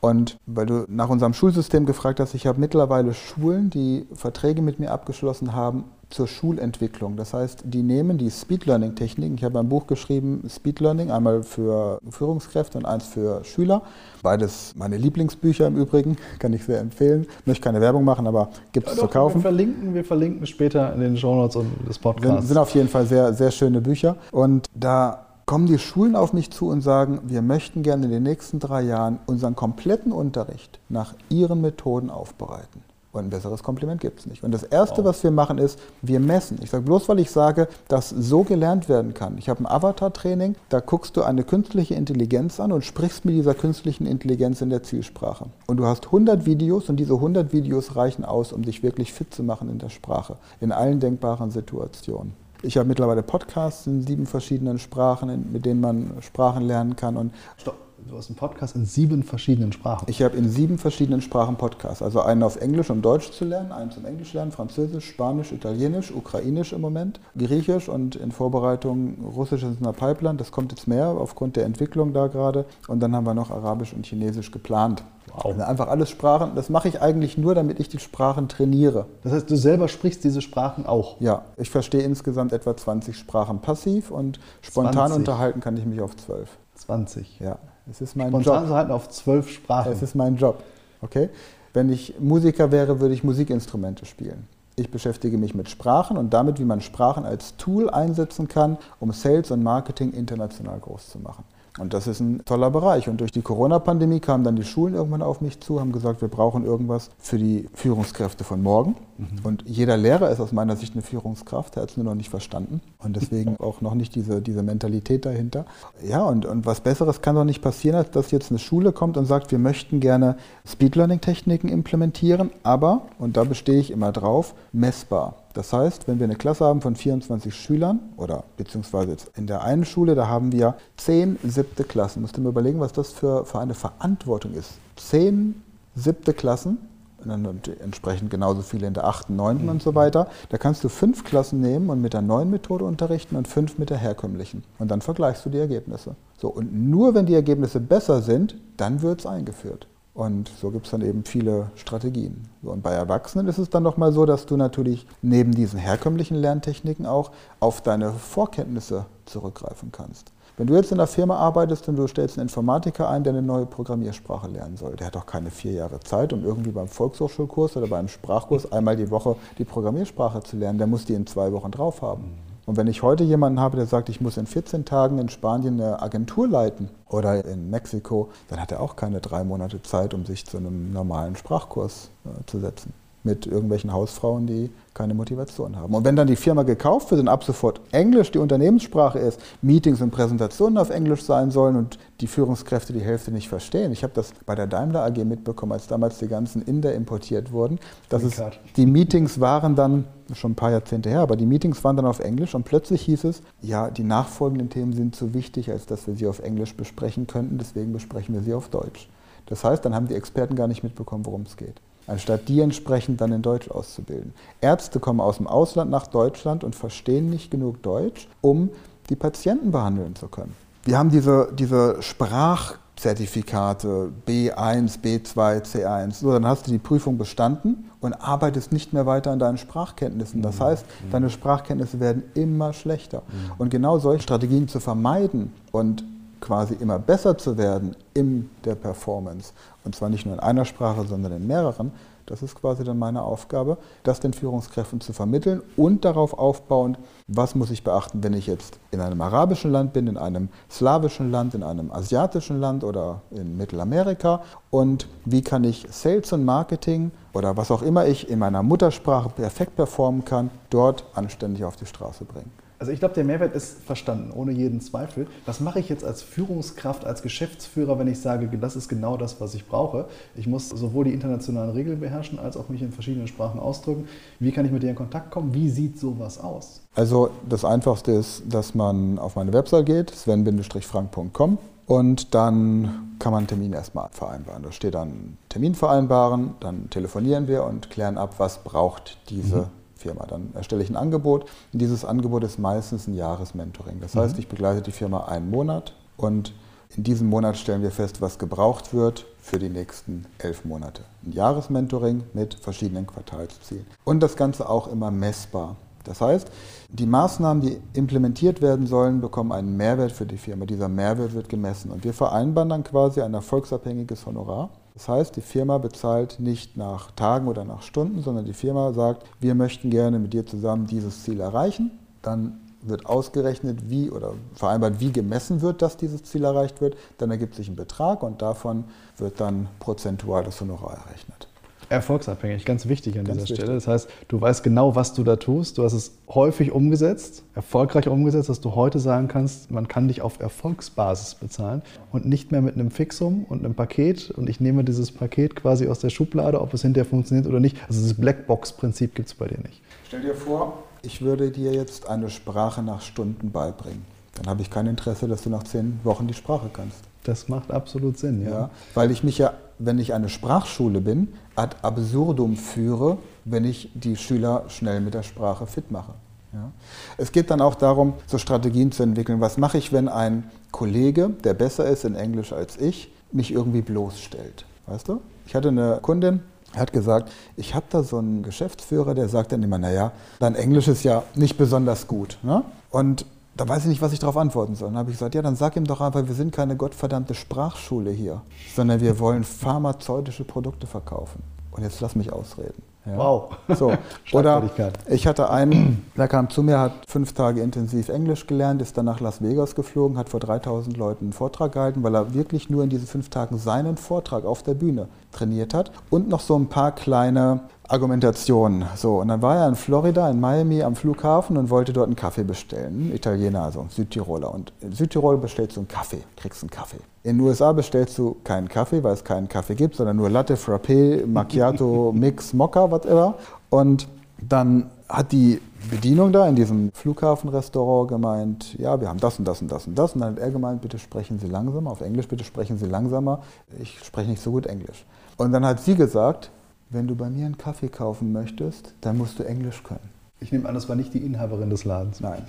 Und 0.00 0.36
weil 0.46 0.66
du 0.66 0.84
nach 0.88 1.08
unserem 1.08 1.34
Schulsystem 1.34 1.84
gefragt 1.84 2.20
hast, 2.20 2.34
ich 2.34 2.46
habe 2.46 2.60
mittlerweile 2.60 3.12
Schulen, 3.12 3.70
die 3.70 4.06
Verträge 4.14 4.62
mit 4.62 4.78
mir 4.78 4.92
abgeschlossen 4.92 5.54
haben 5.54 5.84
zur 6.10 6.28
Schulentwicklung. 6.28 7.16
Das 7.16 7.34
heißt, 7.34 7.64
die 7.64 7.82
nehmen 7.82 8.18
die 8.18 8.30
Speed 8.30 8.66
Learning 8.66 8.94
Techniken. 8.94 9.34
Ich 9.34 9.44
habe 9.44 9.58
ein 9.58 9.68
Buch 9.68 9.86
geschrieben, 9.86 10.42
Speed 10.48 10.80
Learning, 10.80 11.10
einmal 11.10 11.42
für 11.42 12.00
Führungskräfte 12.10 12.78
und 12.78 12.84
eins 12.84 13.06
für 13.06 13.44
Schüler. 13.44 13.82
Beides 14.22 14.74
meine 14.76 14.96
Lieblingsbücher 14.96 15.66
im 15.66 15.76
Übrigen, 15.76 16.16
kann 16.38 16.52
ich 16.52 16.64
sehr 16.64 16.80
empfehlen. 16.80 17.26
Ich 17.40 17.46
möchte 17.46 17.64
keine 17.64 17.80
Werbung 17.80 18.04
machen, 18.04 18.26
aber 18.26 18.50
gibt 18.72 18.88
es 18.88 18.96
ja, 18.96 19.02
zu 19.02 19.08
kaufen. 19.08 19.36
Wir 19.36 19.42
verlinken, 19.42 19.94
wir 19.94 20.04
verlinken 20.04 20.46
später 20.46 20.92
in 20.94 21.00
den 21.00 21.16
Show 21.16 21.34
Notes 21.34 21.56
und 21.56 21.88
des 21.88 21.98
Podcasts. 21.98 22.38
Sind, 22.38 22.48
sind 22.48 22.58
auf 22.58 22.70
jeden 22.70 22.88
Fall 22.88 23.06
sehr, 23.06 23.34
sehr 23.34 23.50
schöne 23.50 23.80
Bücher. 23.80 24.16
Und 24.30 24.68
da 24.74 25.26
kommen 25.46 25.66
die 25.66 25.78
Schulen 25.78 26.16
auf 26.16 26.32
mich 26.32 26.50
zu 26.50 26.68
und 26.68 26.80
sagen, 26.80 27.20
wir 27.24 27.40
möchten 27.40 27.82
gerne 27.82 28.06
in 28.06 28.10
den 28.10 28.24
nächsten 28.24 28.58
drei 28.58 28.82
Jahren 28.82 29.20
unseren 29.26 29.54
kompletten 29.54 30.12
Unterricht 30.12 30.80
nach 30.88 31.14
ihren 31.28 31.60
Methoden 31.60 32.10
aufbereiten. 32.10 32.82
Und 33.16 33.26
ein 33.26 33.30
besseres 33.30 33.62
Kompliment 33.62 34.00
gibt 34.00 34.20
es 34.20 34.26
nicht. 34.26 34.44
Und 34.44 34.52
das 34.52 34.62
Erste, 34.62 34.98
wow. 34.98 35.06
was 35.06 35.24
wir 35.24 35.30
machen, 35.30 35.58
ist, 35.58 35.78
wir 36.02 36.20
messen. 36.20 36.58
Ich 36.62 36.70
sage 36.70 36.84
bloß, 36.84 37.08
weil 37.08 37.18
ich 37.18 37.30
sage, 37.30 37.68
dass 37.88 38.10
so 38.10 38.42
gelernt 38.42 38.88
werden 38.88 39.14
kann. 39.14 39.38
Ich 39.38 39.48
habe 39.48 39.60
ein 39.60 39.66
Avatar-Training, 39.66 40.56
da 40.68 40.80
guckst 40.80 41.16
du 41.16 41.22
eine 41.22 41.44
künstliche 41.44 41.94
Intelligenz 41.94 42.60
an 42.60 42.72
und 42.72 42.84
sprichst 42.84 43.24
mit 43.24 43.34
dieser 43.34 43.54
künstlichen 43.54 44.06
Intelligenz 44.06 44.60
in 44.60 44.70
der 44.70 44.82
Zielsprache. 44.82 45.46
Und 45.66 45.78
du 45.78 45.86
hast 45.86 46.06
100 46.06 46.46
Videos 46.46 46.88
und 46.88 46.96
diese 46.96 47.14
100 47.14 47.52
Videos 47.52 47.96
reichen 47.96 48.24
aus, 48.24 48.52
um 48.52 48.62
dich 48.62 48.82
wirklich 48.82 49.12
fit 49.12 49.34
zu 49.34 49.42
machen 49.42 49.68
in 49.68 49.78
der 49.78 49.90
Sprache, 49.90 50.36
in 50.60 50.72
allen 50.72 51.00
denkbaren 51.00 51.50
Situationen. 51.50 52.34
Ich 52.62 52.76
habe 52.76 52.88
mittlerweile 52.88 53.22
Podcasts 53.22 53.86
in 53.86 54.02
sieben 54.02 54.26
verschiedenen 54.26 54.78
Sprachen, 54.78 55.52
mit 55.52 55.66
denen 55.66 55.80
man 55.80 56.12
Sprachen 56.20 56.64
lernen 56.64 56.96
kann. 56.96 57.16
Und 57.16 57.32
Stopp. 57.56 57.85
Du 58.08 58.16
hast 58.16 58.28
einen 58.28 58.36
Podcast 58.36 58.76
in 58.76 58.86
sieben 58.86 59.24
verschiedenen 59.24 59.72
Sprachen. 59.72 60.06
Ich 60.08 60.22
habe 60.22 60.36
in 60.36 60.48
sieben 60.48 60.78
verschiedenen 60.78 61.22
Sprachen 61.22 61.56
Podcasts. 61.56 62.02
Also 62.02 62.20
einen 62.20 62.44
auf 62.44 62.56
Englisch, 62.56 62.88
um 62.88 63.02
Deutsch 63.02 63.32
zu 63.32 63.44
lernen, 63.44 63.72
einen 63.72 63.90
zum 63.90 64.04
Englisch 64.04 64.32
lernen, 64.32 64.52
Französisch, 64.52 65.08
Spanisch, 65.08 65.50
Italienisch, 65.50 66.12
Ukrainisch 66.12 66.72
im 66.72 66.82
Moment, 66.82 67.18
Griechisch 67.36 67.88
und 67.88 68.14
in 68.14 68.30
Vorbereitung 68.30 69.16
Russisch 69.34 69.64
ist 69.64 69.78
in 69.78 69.84
der 69.84 69.92
Pipeline. 69.92 70.36
Das 70.36 70.52
kommt 70.52 70.70
jetzt 70.70 70.86
mehr 70.86 71.08
aufgrund 71.08 71.56
der 71.56 71.64
Entwicklung 71.64 72.12
da 72.12 72.28
gerade. 72.28 72.66
Und 72.86 73.00
dann 73.00 73.14
haben 73.16 73.26
wir 73.26 73.34
noch 73.34 73.50
Arabisch 73.50 73.92
und 73.92 74.06
Chinesisch 74.06 74.52
geplant. 74.52 75.02
Wow. 75.32 75.46
Also 75.46 75.62
einfach 75.62 75.88
alles 75.88 76.08
Sprachen. 76.08 76.52
Das 76.54 76.70
mache 76.70 76.86
ich 76.86 77.02
eigentlich 77.02 77.36
nur, 77.36 77.56
damit 77.56 77.80
ich 77.80 77.88
die 77.88 77.98
Sprachen 77.98 78.48
trainiere. 78.48 79.06
Das 79.24 79.32
heißt, 79.32 79.50
du 79.50 79.56
selber 79.56 79.88
sprichst 79.88 80.22
diese 80.22 80.42
Sprachen 80.42 80.86
auch? 80.86 81.20
Ja, 81.20 81.46
ich 81.56 81.70
verstehe 81.70 82.02
insgesamt 82.02 82.52
etwa 82.52 82.76
20 82.76 83.16
Sprachen 83.18 83.60
passiv 83.60 84.12
und 84.12 84.38
spontan 84.62 85.08
20. 85.08 85.16
unterhalten 85.18 85.60
kann 85.60 85.76
ich 85.76 85.84
mich 85.84 86.00
auf 86.00 86.14
zwölf. 86.14 86.56
20. 86.76 87.40
Ja, 87.40 87.58
es 87.90 88.00
ist 88.00 88.16
mein 88.16 88.28
Spontan 88.28 88.60
Job. 88.60 88.68
zu 88.68 88.74
halten 88.74 88.92
auf 88.92 89.08
zwölf 89.08 89.50
Sprachen. 89.50 89.92
Es 89.92 90.02
ist 90.02 90.14
mein 90.14 90.36
Job. 90.36 90.62
Okay? 91.02 91.28
Wenn 91.72 91.90
ich 91.90 92.14
Musiker 92.18 92.72
wäre, 92.72 93.00
würde 93.00 93.14
ich 93.14 93.22
Musikinstrumente 93.22 94.06
spielen. 94.06 94.48
Ich 94.76 94.90
beschäftige 94.90 95.38
mich 95.38 95.54
mit 95.54 95.70
Sprachen 95.70 96.16
und 96.16 96.34
damit, 96.34 96.58
wie 96.58 96.64
man 96.64 96.80
Sprachen 96.80 97.24
als 97.24 97.56
Tool 97.56 97.88
einsetzen 97.88 98.46
kann, 98.48 98.76
um 99.00 99.12
Sales 99.12 99.50
und 99.50 99.62
Marketing 99.62 100.12
international 100.12 100.78
groß 100.78 101.10
zu 101.10 101.18
machen. 101.18 101.44
Und 101.78 101.92
das 101.92 102.06
ist 102.06 102.20
ein 102.20 102.44
toller 102.44 102.70
Bereich. 102.70 103.08
Und 103.08 103.20
durch 103.20 103.32
die 103.32 103.42
Corona-Pandemie 103.42 104.20
kamen 104.20 104.44
dann 104.44 104.56
die 104.56 104.64
Schulen 104.64 104.94
irgendwann 104.94 105.22
auf 105.22 105.40
mich 105.40 105.60
zu, 105.60 105.80
haben 105.80 105.92
gesagt, 105.92 106.20
wir 106.20 106.28
brauchen 106.28 106.64
irgendwas 106.64 107.10
für 107.18 107.38
die 107.38 107.68
Führungskräfte 107.74 108.44
von 108.44 108.62
morgen. 108.62 108.96
Mhm. 109.18 109.26
Und 109.44 109.64
jeder 109.66 109.96
Lehrer 109.96 110.30
ist 110.30 110.40
aus 110.40 110.52
meiner 110.52 110.76
Sicht 110.76 110.94
eine 110.94 111.02
Führungskraft, 111.02 111.76
er 111.76 111.82
hat 111.82 111.90
es 111.90 111.96
nur 111.96 112.04
noch 112.04 112.14
nicht 112.14 112.30
verstanden. 112.30 112.80
Und 112.98 113.16
deswegen 113.16 113.56
auch 113.60 113.80
noch 113.80 113.94
nicht 113.94 114.14
diese, 114.14 114.40
diese 114.40 114.62
Mentalität 114.62 115.26
dahinter. 115.26 115.66
Ja, 116.06 116.24
und, 116.24 116.46
und 116.46 116.66
was 116.66 116.80
Besseres 116.80 117.20
kann 117.20 117.34
doch 117.34 117.44
nicht 117.44 117.62
passieren, 117.62 117.96
als 117.96 118.10
dass 118.10 118.30
jetzt 118.30 118.50
eine 118.50 118.58
Schule 118.58 118.92
kommt 118.92 119.16
und 119.16 119.26
sagt, 119.26 119.52
wir 119.52 119.58
möchten 119.58 120.00
gerne 120.00 120.36
Speed-Learning-Techniken 120.66 121.68
implementieren, 121.68 122.50
aber, 122.62 123.02
und 123.18 123.36
da 123.36 123.44
bestehe 123.44 123.78
ich 123.78 123.90
immer 123.90 124.12
drauf, 124.12 124.54
messbar. 124.72 125.34
Das 125.56 125.72
heißt, 125.72 126.06
wenn 126.06 126.18
wir 126.18 126.24
eine 126.24 126.36
Klasse 126.36 126.66
haben 126.66 126.82
von 126.82 126.96
24 126.96 127.54
Schülern 127.54 128.00
oder 128.18 128.44
beziehungsweise 128.58 129.16
in 129.36 129.46
der 129.46 129.62
einen 129.62 129.86
Schule, 129.86 130.14
da 130.14 130.28
haben 130.28 130.52
wir 130.52 130.74
zehn 130.98 131.38
siebte 131.42 131.84
Klassen. 131.84 132.20
Musst 132.20 132.36
du 132.36 132.42
mir 132.42 132.50
überlegen, 132.50 132.78
was 132.78 132.92
das 132.92 133.12
für, 133.12 133.46
für 133.46 133.58
eine 133.58 133.72
Verantwortung 133.72 134.52
ist. 134.52 134.72
Zehn 134.96 135.62
siebte 135.94 136.34
Klassen 136.34 136.76
und 137.24 137.30
dann 137.30 137.60
entsprechend 137.82 138.28
genauso 138.28 138.60
viele 138.60 138.86
in 138.86 138.92
der 138.92 139.06
achten, 139.06 139.34
neunten 139.34 139.70
und 139.70 139.82
so 139.82 139.94
weiter. 139.94 140.28
Da 140.50 140.58
kannst 140.58 140.84
du 140.84 140.90
fünf 140.90 141.24
Klassen 141.24 141.62
nehmen 141.62 141.88
und 141.88 142.02
mit 142.02 142.12
der 142.12 142.20
neuen 142.20 142.50
Methode 142.50 142.84
unterrichten 142.84 143.34
und 143.34 143.48
fünf 143.48 143.78
mit 143.78 143.88
der 143.88 143.96
herkömmlichen. 143.96 144.62
Und 144.78 144.90
dann 144.90 145.00
vergleichst 145.00 145.46
du 145.46 145.48
die 145.48 145.56
Ergebnisse. 145.56 146.16
So, 146.36 146.48
und 146.48 146.74
nur 146.74 147.14
wenn 147.14 147.24
die 147.24 147.34
Ergebnisse 147.34 147.80
besser 147.80 148.20
sind, 148.20 148.56
dann 148.76 149.00
wird 149.00 149.20
es 149.20 149.26
eingeführt. 149.26 149.86
Und 150.16 150.50
so 150.60 150.70
gibt 150.70 150.86
es 150.86 150.92
dann 150.92 151.02
eben 151.02 151.24
viele 151.24 151.70
Strategien. 151.74 152.48
Und 152.62 152.82
bei 152.82 152.92
Erwachsenen 152.92 153.48
ist 153.48 153.58
es 153.58 153.68
dann 153.68 153.82
nochmal 153.82 154.12
so, 154.12 154.24
dass 154.24 154.46
du 154.46 154.56
natürlich 154.56 155.06
neben 155.20 155.52
diesen 155.52 155.78
herkömmlichen 155.78 156.38
Lerntechniken 156.38 157.04
auch 157.04 157.32
auf 157.60 157.82
deine 157.82 158.12
Vorkenntnisse 158.12 159.04
zurückgreifen 159.26 159.92
kannst. 159.92 160.32
Wenn 160.56 160.68
du 160.68 160.74
jetzt 160.74 160.90
in 160.90 160.98
einer 160.98 161.06
Firma 161.06 161.36
arbeitest 161.36 161.86
und 161.90 161.96
du 161.96 162.06
stellst 162.06 162.38
einen 162.38 162.48
Informatiker 162.48 163.10
ein, 163.10 163.24
der 163.24 163.34
eine 163.34 163.42
neue 163.42 163.66
Programmiersprache 163.66 164.48
lernen 164.48 164.78
soll, 164.78 164.96
der 164.96 165.08
hat 165.08 165.16
doch 165.16 165.26
keine 165.26 165.50
vier 165.50 165.72
Jahre 165.72 166.00
Zeit, 166.00 166.32
um 166.32 166.42
irgendwie 166.42 166.70
beim 166.70 166.88
Volkshochschulkurs 166.88 167.76
oder 167.76 167.86
beim 167.86 168.08
Sprachkurs 168.08 168.72
einmal 168.72 168.96
die 168.96 169.10
Woche 169.10 169.36
die 169.58 169.66
Programmiersprache 169.66 170.40
zu 170.40 170.56
lernen. 170.56 170.78
Der 170.78 170.86
muss 170.86 171.04
die 171.04 171.12
in 171.12 171.26
zwei 171.26 171.52
Wochen 171.52 171.70
drauf 171.70 172.00
haben. 172.00 172.38
Und 172.66 172.76
wenn 172.76 172.88
ich 172.88 173.02
heute 173.02 173.22
jemanden 173.22 173.60
habe, 173.60 173.76
der 173.76 173.86
sagt, 173.86 174.08
ich 174.08 174.20
muss 174.20 174.36
in 174.36 174.46
14 174.46 174.84
Tagen 174.84 175.18
in 175.18 175.28
Spanien 175.28 175.80
eine 175.80 176.02
Agentur 176.02 176.48
leiten 176.48 176.90
oder 177.08 177.44
in 177.44 177.70
Mexiko, 177.70 178.30
dann 178.48 178.60
hat 178.60 178.72
er 178.72 178.80
auch 178.80 178.96
keine 178.96 179.20
drei 179.20 179.44
Monate 179.44 179.82
Zeit, 179.82 180.12
um 180.12 180.26
sich 180.26 180.44
zu 180.44 180.56
einem 180.56 180.92
normalen 180.92 181.36
Sprachkurs 181.36 182.10
äh, 182.24 182.44
zu 182.46 182.58
setzen 182.58 182.92
mit 183.26 183.46
irgendwelchen 183.46 183.92
Hausfrauen, 183.92 184.46
die 184.46 184.70
keine 184.94 185.12
Motivation 185.12 185.76
haben. 185.76 185.94
Und 185.94 186.04
wenn 186.06 186.16
dann 186.16 186.26
die 186.26 186.36
Firma 186.36 186.62
gekauft 186.62 187.10
wird 187.10 187.20
und 187.20 187.28
ab 187.28 187.44
sofort 187.44 187.82
Englisch 187.92 188.30
die 188.30 188.38
Unternehmenssprache 188.38 189.18
ist, 189.18 189.38
Meetings 189.60 190.00
und 190.00 190.10
Präsentationen 190.10 190.78
auf 190.78 190.88
Englisch 190.88 191.22
sein 191.22 191.50
sollen 191.50 191.76
und 191.76 191.98
die 192.22 192.26
Führungskräfte 192.26 192.94
die 192.94 193.00
Hälfte 193.00 193.30
nicht 193.30 193.48
verstehen. 193.48 193.92
Ich 193.92 194.02
habe 194.02 194.14
das 194.14 194.32
bei 194.46 194.54
der 194.54 194.66
Daimler 194.66 195.04
AG 195.04 195.22
mitbekommen, 195.24 195.72
als 195.72 195.86
damals 195.86 196.18
die 196.18 196.28
ganzen 196.28 196.62
Inder 196.62 196.94
importiert 196.94 197.52
wurden, 197.52 197.78
dass 198.08 198.22
es, 198.22 198.40
die 198.76 198.86
Meetings 198.86 199.38
waren 199.38 199.74
dann 199.74 200.04
schon 200.32 200.52
ein 200.52 200.56
paar 200.56 200.70
Jahrzehnte 200.70 201.10
her, 201.10 201.20
aber 201.20 201.36
die 201.36 201.46
Meetings 201.46 201.84
waren 201.84 201.96
dann 201.96 202.06
auf 202.06 202.20
Englisch 202.20 202.54
und 202.54 202.64
plötzlich 202.64 203.02
hieß 203.02 203.24
es, 203.24 203.42
ja, 203.60 203.90
die 203.90 204.02
nachfolgenden 204.02 204.70
Themen 204.70 204.94
sind 204.94 205.14
zu 205.14 205.34
wichtig, 205.34 205.70
als 205.70 205.84
dass 205.84 206.06
wir 206.06 206.14
sie 206.14 206.26
auf 206.26 206.38
Englisch 206.38 206.74
besprechen 206.74 207.26
könnten, 207.26 207.58
deswegen 207.58 207.92
besprechen 207.92 208.34
wir 208.34 208.42
sie 208.42 208.54
auf 208.54 208.68
Deutsch. 208.68 209.08
Das 209.44 209.62
heißt, 209.62 209.84
dann 209.84 209.94
haben 209.94 210.08
die 210.08 210.14
Experten 210.14 210.56
gar 210.56 210.68
nicht 210.68 210.82
mitbekommen, 210.82 211.26
worum 211.26 211.42
es 211.42 211.56
geht 211.56 211.80
anstatt 212.06 212.48
die 212.48 212.60
entsprechend 212.60 213.20
dann 213.20 213.32
in 213.32 213.42
Deutsch 213.42 213.68
auszubilden. 213.70 214.32
Ärzte 214.60 215.00
kommen 215.00 215.20
aus 215.20 215.38
dem 215.38 215.46
Ausland 215.46 215.90
nach 215.90 216.06
Deutschland 216.06 216.64
und 216.64 216.74
verstehen 216.74 217.30
nicht 217.30 217.50
genug 217.50 217.82
Deutsch, 217.82 218.28
um 218.40 218.70
die 219.08 219.16
Patienten 219.16 219.70
behandeln 219.70 220.16
zu 220.16 220.28
können. 220.28 220.54
Wir 220.84 220.98
haben 220.98 221.10
diese, 221.10 221.50
diese 221.52 222.00
Sprachzertifikate 222.00 224.10
B1, 224.26 225.02
B2, 225.02 225.64
C1. 225.64 226.14
So, 226.14 226.32
dann 226.32 226.46
hast 226.46 226.66
du 226.66 226.70
die 226.70 226.78
Prüfung 226.78 227.18
bestanden 227.18 227.90
und 228.00 228.14
arbeitest 228.14 228.72
nicht 228.72 228.92
mehr 228.92 229.04
weiter 229.04 229.32
an 229.32 229.40
deinen 229.40 229.58
Sprachkenntnissen. 229.58 230.42
Das 230.42 230.60
mhm. 230.60 230.64
heißt, 230.64 230.86
deine 231.10 231.30
Sprachkenntnisse 231.30 231.98
werden 231.98 232.22
immer 232.34 232.72
schlechter. 232.72 233.22
Mhm. 233.26 233.52
Und 233.58 233.70
genau 233.70 233.98
solche 233.98 234.22
Strategien 234.22 234.68
zu 234.68 234.78
vermeiden 234.78 235.52
und 235.72 236.04
quasi 236.40 236.74
immer 236.74 236.98
besser 236.98 237.36
zu 237.38 237.56
werden 237.56 237.96
in 238.14 238.50
der 238.64 238.74
Performance. 238.74 239.52
Und 239.84 239.94
zwar 239.94 240.08
nicht 240.08 240.26
nur 240.26 240.34
in 240.34 240.40
einer 240.40 240.64
Sprache, 240.64 241.06
sondern 241.06 241.32
in 241.32 241.46
mehreren. 241.46 241.92
Das 242.26 242.42
ist 242.42 242.56
quasi 242.56 242.82
dann 242.82 242.98
meine 242.98 243.22
Aufgabe, 243.22 243.78
das 244.02 244.18
den 244.18 244.32
Führungskräften 244.32 245.00
zu 245.00 245.12
vermitteln 245.12 245.62
und 245.76 246.04
darauf 246.04 246.36
aufbauend, 246.36 246.98
was 247.28 247.54
muss 247.54 247.70
ich 247.70 247.84
beachten, 247.84 248.22
wenn 248.24 248.34
ich 248.34 248.48
jetzt 248.48 248.80
in 248.90 249.00
einem 249.00 249.20
arabischen 249.20 249.70
Land 249.70 249.92
bin, 249.92 250.08
in 250.08 250.18
einem 250.18 250.48
slawischen 250.68 251.30
Land, 251.30 251.54
in 251.54 251.62
einem 251.62 251.92
asiatischen 251.92 252.60
Land 252.60 252.82
oder 252.82 253.22
in 253.30 253.56
Mittelamerika 253.56 254.42
und 254.70 255.06
wie 255.24 255.42
kann 255.42 255.62
ich 255.62 255.86
Sales 255.90 256.32
und 256.32 256.44
Marketing 256.44 257.12
oder 257.32 257.56
was 257.56 257.70
auch 257.70 257.82
immer 257.82 258.06
ich 258.06 258.28
in 258.28 258.40
meiner 258.40 258.64
Muttersprache 258.64 259.28
perfekt 259.28 259.76
performen 259.76 260.24
kann, 260.24 260.50
dort 260.70 261.04
anständig 261.14 261.64
auf 261.64 261.76
die 261.76 261.86
Straße 261.86 262.24
bringen. 262.24 262.65
Also 262.78 262.92
ich 262.92 262.98
glaube, 262.98 263.14
der 263.14 263.24
Mehrwert 263.24 263.54
ist 263.54 263.82
verstanden, 263.84 264.30
ohne 264.34 264.52
jeden 264.52 264.80
Zweifel. 264.80 265.26
Was 265.46 265.60
mache 265.60 265.80
ich 265.80 265.88
jetzt 265.88 266.04
als 266.04 266.22
Führungskraft, 266.22 267.06
als 267.06 267.22
Geschäftsführer, 267.22 267.98
wenn 267.98 268.06
ich 268.06 268.20
sage, 268.20 268.48
das 268.58 268.76
ist 268.76 268.88
genau 268.88 269.16
das, 269.16 269.40
was 269.40 269.54
ich 269.54 269.66
brauche? 269.66 270.06
Ich 270.34 270.46
muss 270.46 270.68
sowohl 270.68 271.06
die 271.06 271.12
internationalen 271.12 271.70
Regeln 271.70 272.00
beherrschen, 272.00 272.38
als 272.38 272.56
auch 272.56 272.68
mich 272.68 272.82
in 272.82 272.92
verschiedenen 272.92 273.28
Sprachen 273.28 273.58
ausdrücken. 273.60 274.08
Wie 274.40 274.52
kann 274.52 274.66
ich 274.66 274.72
mit 274.72 274.82
dir 274.82 274.90
in 274.90 274.96
Kontakt 274.96 275.30
kommen? 275.30 275.54
Wie 275.54 275.70
sieht 275.70 275.98
sowas 275.98 276.38
aus? 276.38 276.82
Also 276.94 277.30
das 277.48 277.64
Einfachste 277.64 278.12
ist, 278.12 278.42
dass 278.48 278.74
man 278.74 279.18
auf 279.18 279.36
meine 279.36 279.52
Website 279.52 279.86
geht, 279.86 280.10
sven-frank.com 280.10 281.58
und 281.86 282.34
dann 282.34 283.16
kann 283.18 283.32
man 283.32 283.38
einen 283.38 283.46
Termin 283.46 283.72
erstmal 283.72 284.08
vereinbaren. 284.10 284.62
Da 284.62 284.72
steht 284.72 284.94
dann 284.94 285.38
Termin 285.48 285.74
vereinbaren, 285.74 286.54
dann 286.60 286.90
telefonieren 286.90 287.48
wir 287.48 287.64
und 287.64 287.90
klären 287.90 288.18
ab, 288.18 288.34
was 288.38 288.58
braucht 288.62 289.18
diese 289.30 289.56
mhm. 289.56 289.66
Firma. 290.06 290.26
Dann 290.26 290.50
erstelle 290.54 290.82
ich 290.82 290.90
ein 290.90 290.96
Angebot. 290.96 291.44
Und 291.72 291.80
dieses 291.80 292.04
Angebot 292.04 292.44
ist 292.44 292.58
meistens 292.58 293.06
ein 293.06 293.14
Jahresmentoring. 293.14 294.00
Das 294.00 294.14
heißt, 294.14 294.34
mhm. 294.34 294.40
ich 294.40 294.48
begleite 294.48 294.82
die 294.82 294.92
Firma 294.92 295.26
einen 295.26 295.50
Monat 295.50 295.94
und 296.16 296.54
in 296.96 297.02
diesem 297.02 297.28
Monat 297.28 297.56
stellen 297.56 297.82
wir 297.82 297.90
fest, 297.90 298.20
was 298.20 298.38
gebraucht 298.38 298.94
wird 298.94 299.26
für 299.40 299.58
die 299.58 299.68
nächsten 299.68 300.24
elf 300.38 300.64
Monate. 300.64 301.02
Ein 301.24 301.32
Jahresmentoring 301.32 302.22
mit 302.32 302.54
verschiedenen 302.54 303.06
Quartalszielen. 303.06 303.86
Und 304.04 304.20
das 304.20 304.36
Ganze 304.36 304.68
auch 304.68 304.86
immer 304.86 305.10
messbar. 305.10 305.76
Das 306.04 306.20
heißt, 306.20 306.48
die 306.88 307.06
Maßnahmen, 307.06 307.62
die 307.62 307.80
implementiert 307.92 308.62
werden 308.62 308.86
sollen, 308.86 309.20
bekommen 309.20 309.50
einen 309.50 309.76
Mehrwert 309.76 310.12
für 310.12 310.24
die 310.24 310.38
Firma. 310.38 310.64
Dieser 310.64 310.88
Mehrwert 310.88 311.34
wird 311.34 311.48
gemessen. 311.48 311.90
Und 311.90 312.04
wir 312.04 312.14
vereinbaren 312.14 312.68
dann 312.68 312.84
quasi 312.84 313.20
ein 313.20 313.34
erfolgsabhängiges 313.34 314.24
Honorar. 314.24 314.70
Das 314.96 315.08
heißt, 315.08 315.36
die 315.36 315.42
Firma 315.42 315.76
bezahlt 315.76 316.40
nicht 316.40 316.78
nach 316.78 317.10
Tagen 317.10 317.48
oder 317.48 317.64
nach 317.64 317.82
Stunden, 317.82 318.22
sondern 318.22 318.46
die 318.46 318.54
Firma 318.54 318.94
sagt, 318.94 319.26
wir 319.40 319.54
möchten 319.54 319.90
gerne 319.90 320.18
mit 320.18 320.32
dir 320.32 320.46
zusammen 320.46 320.86
dieses 320.86 321.22
Ziel 321.22 321.40
erreichen. 321.40 321.90
Dann 322.22 322.60
wird 322.80 323.04
ausgerechnet, 323.04 323.90
wie 323.90 324.10
oder 324.10 324.32
vereinbart, 324.54 324.98
wie 324.98 325.12
gemessen 325.12 325.60
wird, 325.60 325.82
dass 325.82 325.98
dieses 325.98 326.22
Ziel 326.22 326.44
erreicht 326.44 326.80
wird. 326.80 326.96
Dann 327.18 327.30
ergibt 327.30 327.56
sich 327.56 327.68
ein 327.68 327.76
Betrag 327.76 328.22
und 328.22 328.40
davon 328.40 328.84
wird 329.18 329.38
dann 329.38 329.68
prozentual 329.80 330.44
das 330.44 330.62
Honorar 330.62 330.96
errechnet. 331.06 331.46
Erfolgsabhängig, 331.88 332.64
ganz 332.64 332.88
wichtig 332.88 333.18
an 333.18 333.24
ganz 333.24 333.38
dieser 333.38 333.42
wichtig. 333.50 333.56
Stelle. 333.58 333.74
Das 333.74 333.86
heißt, 333.86 334.08
du 334.28 334.40
weißt 334.40 334.64
genau, 334.64 334.96
was 334.96 335.14
du 335.14 335.22
da 335.22 335.36
tust. 335.36 335.78
Du 335.78 335.84
hast 335.84 335.92
es 335.92 336.12
häufig 336.28 336.72
umgesetzt, 336.72 337.44
erfolgreich 337.54 338.08
umgesetzt, 338.08 338.48
dass 338.48 338.60
du 338.60 338.74
heute 338.74 338.98
sagen 338.98 339.28
kannst, 339.28 339.70
man 339.70 339.86
kann 339.86 340.08
dich 340.08 340.22
auf 340.22 340.40
Erfolgsbasis 340.40 341.36
bezahlen 341.36 341.82
und 342.10 342.26
nicht 342.26 342.50
mehr 342.50 342.60
mit 342.60 342.74
einem 342.74 342.90
Fixum 342.90 343.44
und 343.48 343.64
einem 343.64 343.74
Paket. 343.74 344.30
Und 344.30 344.48
ich 344.48 344.60
nehme 344.60 344.82
dieses 344.84 345.12
Paket 345.12 345.54
quasi 345.54 345.88
aus 345.88 346.00
der 346.00 346.10
Schublade, 346.10 346.60
ob 346.60 346.74
es 346.74 346.82
hinterher 346.82 347.08
funktioniert 347.08 347.46
oder 347.46 347.60
nicht. 347.60 347.76
Also 347.88 348.02
das 348.02 348.14
Blackbox-Prinzip 348.14 349.14
gibt 349.14 349.28
es 349.28 349.34
bei 349.34 349.46
dir 349.46 349.58
nicht. 349.58 349.80
Stell 350.08 350.22
dir 350.22 350.34
vor, 350.34 350.82
ich 351.02 351.22
würde 351.22 351.50
dir 351.50 351.72
jetzt 351.72 352.08
eine 352.08 352.30
Sprache 352.30 352.82
nach 352.82 353.00
Stunden 353.00 353.52
beibringen. 353.52 354.04
Dann 354.34 354.46
habe 354.46 354.62
ich 354.62 354.70
kein 354.70 354.86
Interesse, 354.86 355.28
dass 355.28 355.42
du 355.42 355.50
nach 355.50 355.62
zehn 355.62 356.00
Wochen 356.04 356.26
die 356.26 356.34
Sprache 356.34 356.68
kannst. 356.72 356.98
Das 357.24 357.48
macht 357.48 357.70
absolut 357.70 358.18
Sinn, 358.18 358.42
ja. 358.42 358.50
ja. 358.50 358.70
Weil 358.94 359.10
ich 359.10 359.24
mich 359.24 359.38
ja, 359.38 359.54
wenn 359.78 359.98
ich 359.98 360.14
eine 360.14 360.28
Sprachschule 360.28 361.00
bin, 361.00 361.34
ad 361.54 361.76
absurdum 361.82 362.56
führe, 362.56 363.18
wenn 363.44 363.64
ich 363.64 363.90
die 363.94 364.16
Schüler 364.16 364.64
schnell 364.68 365.00
mit 365.00 365.14
der 365.14 365.22
Sprache 365.22 365.66
fit 365.66 365.90
mache. 365.90 366.14
Ja. 366.52 366.70
Es 367.18 367.32
geht 367.32 367.50
dann 367.50 367.60
auch 367.60 367.74
darum, 367.74 368.14
so 368.26 368.38
Strategien 368.38 368.92
zu 368.92 369.02
entwickeln. 369.02 369.40
Was 369.40 369.58
mache 369.58 369.78
ich, 369.78 369.92
wenn 369.92 370.08
ein 370.08 370.50
Kollege, 370.70 371.30
der 371.44 371.54
besser 371.54 371.86
ist 371.86 372.04
in 372.04 372.14
Englisch 372.14 372.52
als 372.52 372.78
ich, 372.78 373.12
mich 373.32 373.52
irgendwie 373.52 373.82
bloßstellt? 373.82 374.64
Weißt 374.86 375.08
du? 375.08 375.20
Ich 375.46 375.54
hatte 375.54 375.68
eine 375.68 375.98
Kundin, 376.00 376.40
hat 376.74 376.92
gesagt, 376.92 377.30
ich 377.56 377.74
habe 377.74 377.86
da 377.90 378.02
so 378.02 378.18
einen 378.18 378.42
Geschäftsführer, 378.42 379.14
der 379.14 379.28
sagt 379.28 379.52
dann 379.52 379.62
immer, 379.62 379.78
naja, 379.78 380.12
dein 380.38 380.54
Englisch 380.54 380.88
ist 380.88 381.02
ja 381.02 381.22
nicht 381.34 381.58
besonders 381.58 382.06
gut. 382.06 382.38
Ne? 382.42 382.62
Und 382.90 383.26
da 383.56 383.68
weiß 383.68 383.84
ich 383.84 383.88
nicht, 383.88 384.02
was 384.02 384.12
ich 384.12 384.18
darauf 384.18 384.36
antworten 384.36 384.74
soll. 384.74 384.88
Dann 384.88 384.98
habe 384.98 385.10
ich 385.10 385.16
gesagt, 385.16 385.34
ja, 385.34 385.42
dann 385.42 385.56
sag 385.56 385.76
ihm 385.76 385.84
doch 385.84 386.00
einfach, 386.00 386.26
wir 386.26 386.34
sind 386.34 386.52
keine 386.52 386.76
gottverdammte 386.76 387.34
Sprachschule 387.34 388.10
hier, 388.10 388.42
sondern 388.74 389.00
wir 389.00 389.18
wollen 389.18 389.44
pharmazeutische 389.44 390.44
Produkte 390.44 390.86
verkaufen. 390.86 391.42
Und 391.70 391.82
jetzt 391.82 392.00
lass 392.00 392.16
mich 392.16 392.32
ausreden. 392.32 392.82
Ja. 393.06 393.16
Wow. 393.18 393.56
So. 393.68 393.92
Oder 394.32 394.62
ich 395.08 395.26
hatte 395.26 395.50
einen, 395.50 396.04
der 396.16 396.26
kam 396.26 396.50
zu 396.50 396.62
mir, 396.62 396.80
hat 396.80 396.92
fünf 397.06 397.32
Tage 397.34 397.62
intensiv 397.62 398.08
Englisch 398.08 398.46
gelernt, 398.46 398.82
ist 398.82 398.98
dann 398.98 399.04
nach 399.04 399.20
Las 399.20 399.42
Vegas 399.42 399.74
geflogen, 399.74 400.18
hat 400.18 400.28
vor 400.28 400.40
3000 400.40 400.96
Leuten 400.96 401.26
einen 401.26 401.32
Vortrag 401.32 401.72
gehalten, 401.72 402.02
weil 402.02 402.16
er 402.16 402.34
wirklich 402.34 402.68
nur 402.68 402.82
in 402.82 402.90
diesen 402.90 403.06
fünf 403.06 403.30
Tagen 403.30 403.58
seinen 403.58 403.96
Vortrag 403.96 404.44
auf 404.44 404.62
der 404.64 404.74
Bühne 404.74 405.08
trainiert 405.30 405.72
hat 405.72 405.92
und 406.10 406.28
noch 406.28 406.40
so 406.40 406.58
ein 406.58 406.68
paar 406.68 406.92
kleine 406.92 407.60
Argumentationen. 407.88 408.84
So, 408.96 409.20
und 409.20 409.28
dann 409.28 409.42
war 409.42 409.56
er 409.56 409.68
in 409.68 409.76
Florida, 409.76 410.28
in 410.30 410.40
Miami 410.40 410.82
am 410.82 410.96
Flughafen 410.96 411.56
und 411.56 411.70
wollte 411.70 411.92
dort 411.92 412.06
einen 412.06 412.16
Kaffee 412.16 412.44
bestellen. 412.44 413.08
Ein 413.08 413.14
Italiener, 413.14 413.62
also 413.62 413.86
Südtiroler. 413.88 414.52
Und 414.52 414.72
in 414.80 414.92
Südtirol 414.92 415.38
bestellst 415.38 415.76
du 415.76 415.80
einen 415.80 415.88
Kaffee, 415.88 416.22
kriegst 416.36 416.62
einen 416.62 416.70
Kaffee. 416.70 416.98
In 417.22 417.38
den 417.38 417.46
USA 417.46 417.72
bestellst 417.72 418.18
du 418.18 418.36
keinen 418.44 418.68
Kaffee, 418.68 419.02
weil 419.02 419.14
es 419.14 419.24
keinen 419.24 419.48
Kaffee 419.48 419.74
gibt, 419.74 419.96
sondern 419.96 420.16
nur 420.16 420.30
Latte, 420.30 420.56
Frappé, 420.56 421.26
Macchiato, 421.26 422.12
Mix, 422.14 422.52
Mokka, 422.52 422.90
whatever. 422.90 423.34
Und 423.70 424.08
dann 424.40 424.90
hat 425.08 425.32
die 425.32 425.60
Bedienung 425.90 426.32
da 426.32 426.48
in 426.48 426.56
diesem 426.56 426.90
Flughafenrestaurant 426.92 428.08
gemeint, 428.08 428.76
ja, 428.78 429.00
wir 429.00 429.08
haben 429.08 429.20
das 429.20 429.38
und 429.38 429.46
das 429.46 429.62
und 429.62 429.70
das 429.70 429.86
und 429.86 429.96
das. 429.96 430.14
Und 430.14 430.20
dann 430.20 430.32
hat 430.32 430.38
er 430.40 430.50
gemeint, 430.50 430.80
bitte 430.80 430.98
sprechen 430.98 431.38
Sie 431.38 431.46
langsamer, 431.46 431.92
auf 431.92 432.00
Englisch, 432.00 432.26
bitte 432.26 432.42
sprechen 432.42 432.78
Sie 432.78 432.86
langsamer. 432.86 433.40
Ich 433.80 433.98
spreche 434.04 434.30
nicht 434.30 434.42
so 434.42 434.50
gut 434.50 434.66
Englisch. 434.66 435.04
Und 435.36 435.52
dann 435.52 435.64
hat 435.64 435.80
sie 435.80 435.94
gesagt, 435.94 436.50
wenn 436.90 437.06
du 437.06 437.14
bei 437.14 437.28
mir 437.30 437.46
einen 437.46 437.58
Kaffee 437.58 437.88
kaufen 437.88 438.32
möchtest, 438.32 438.94
dann 439.00 439.18
musst 439.18 439.38
du 439.38 439.42
Englisch 439.42 439.82
können. 439.82 440.08
Ich 440.40 440.52
nehme 440.52 440.68
an, 440.68 440.74
das 440.74 440.88
war 440.88 440.96
nicht 440.96 441.14
die 441.14 441.18
Inhaberin 441.18 441.70
des 441.70 441.84
Ladens. 441.84 442.20
Nein. 442.20 442.42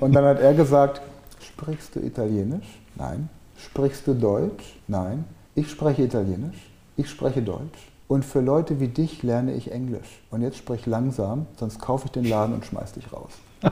Und 0.00 0.12
dann 0.12 0.24
hat 0.24 0.40
er 0.40 0.54
gesagt, 0.54 1.02
sprichst 1.40 1.94
du 1.94 2.00
Italienisch? 2.00 2.80
Nein. 2.96 3.28
Sprichst 3.58 4.06
du 4.06 4.14
Deutsch? 4.14 4.78
Nein. 4.88 5.24
Ich 5.54 5.70
spreche 5.70 6.02
Italienisch. 6.02 6.70
Ich 6.96 7.10
spreche 7.10 7.42
Deutsch. 7.42 7.92
Und 8.08 8.24
für 8.24 8.40
Leute 8.40 8.80
wie 8.80 8.88
dich 8.88 9.22
lerne 9.22 9.52
ich 9.54 9.72
Englisch. 9.72 10.22
Und 10.30 10.42
jetzt 10.42 10.56
sprich 10.56 10.86
langsam, 10.86 11.46
sonst 11.58 11.80
kaufe 11.80 12.06
ich 12.06 12.12
den 12.12 12.24
Laden 12.24 12.54
und 12.54 12.64
schmeiß 12.64 12.92
dich 12.92 13.12
raus. 13.12 13.32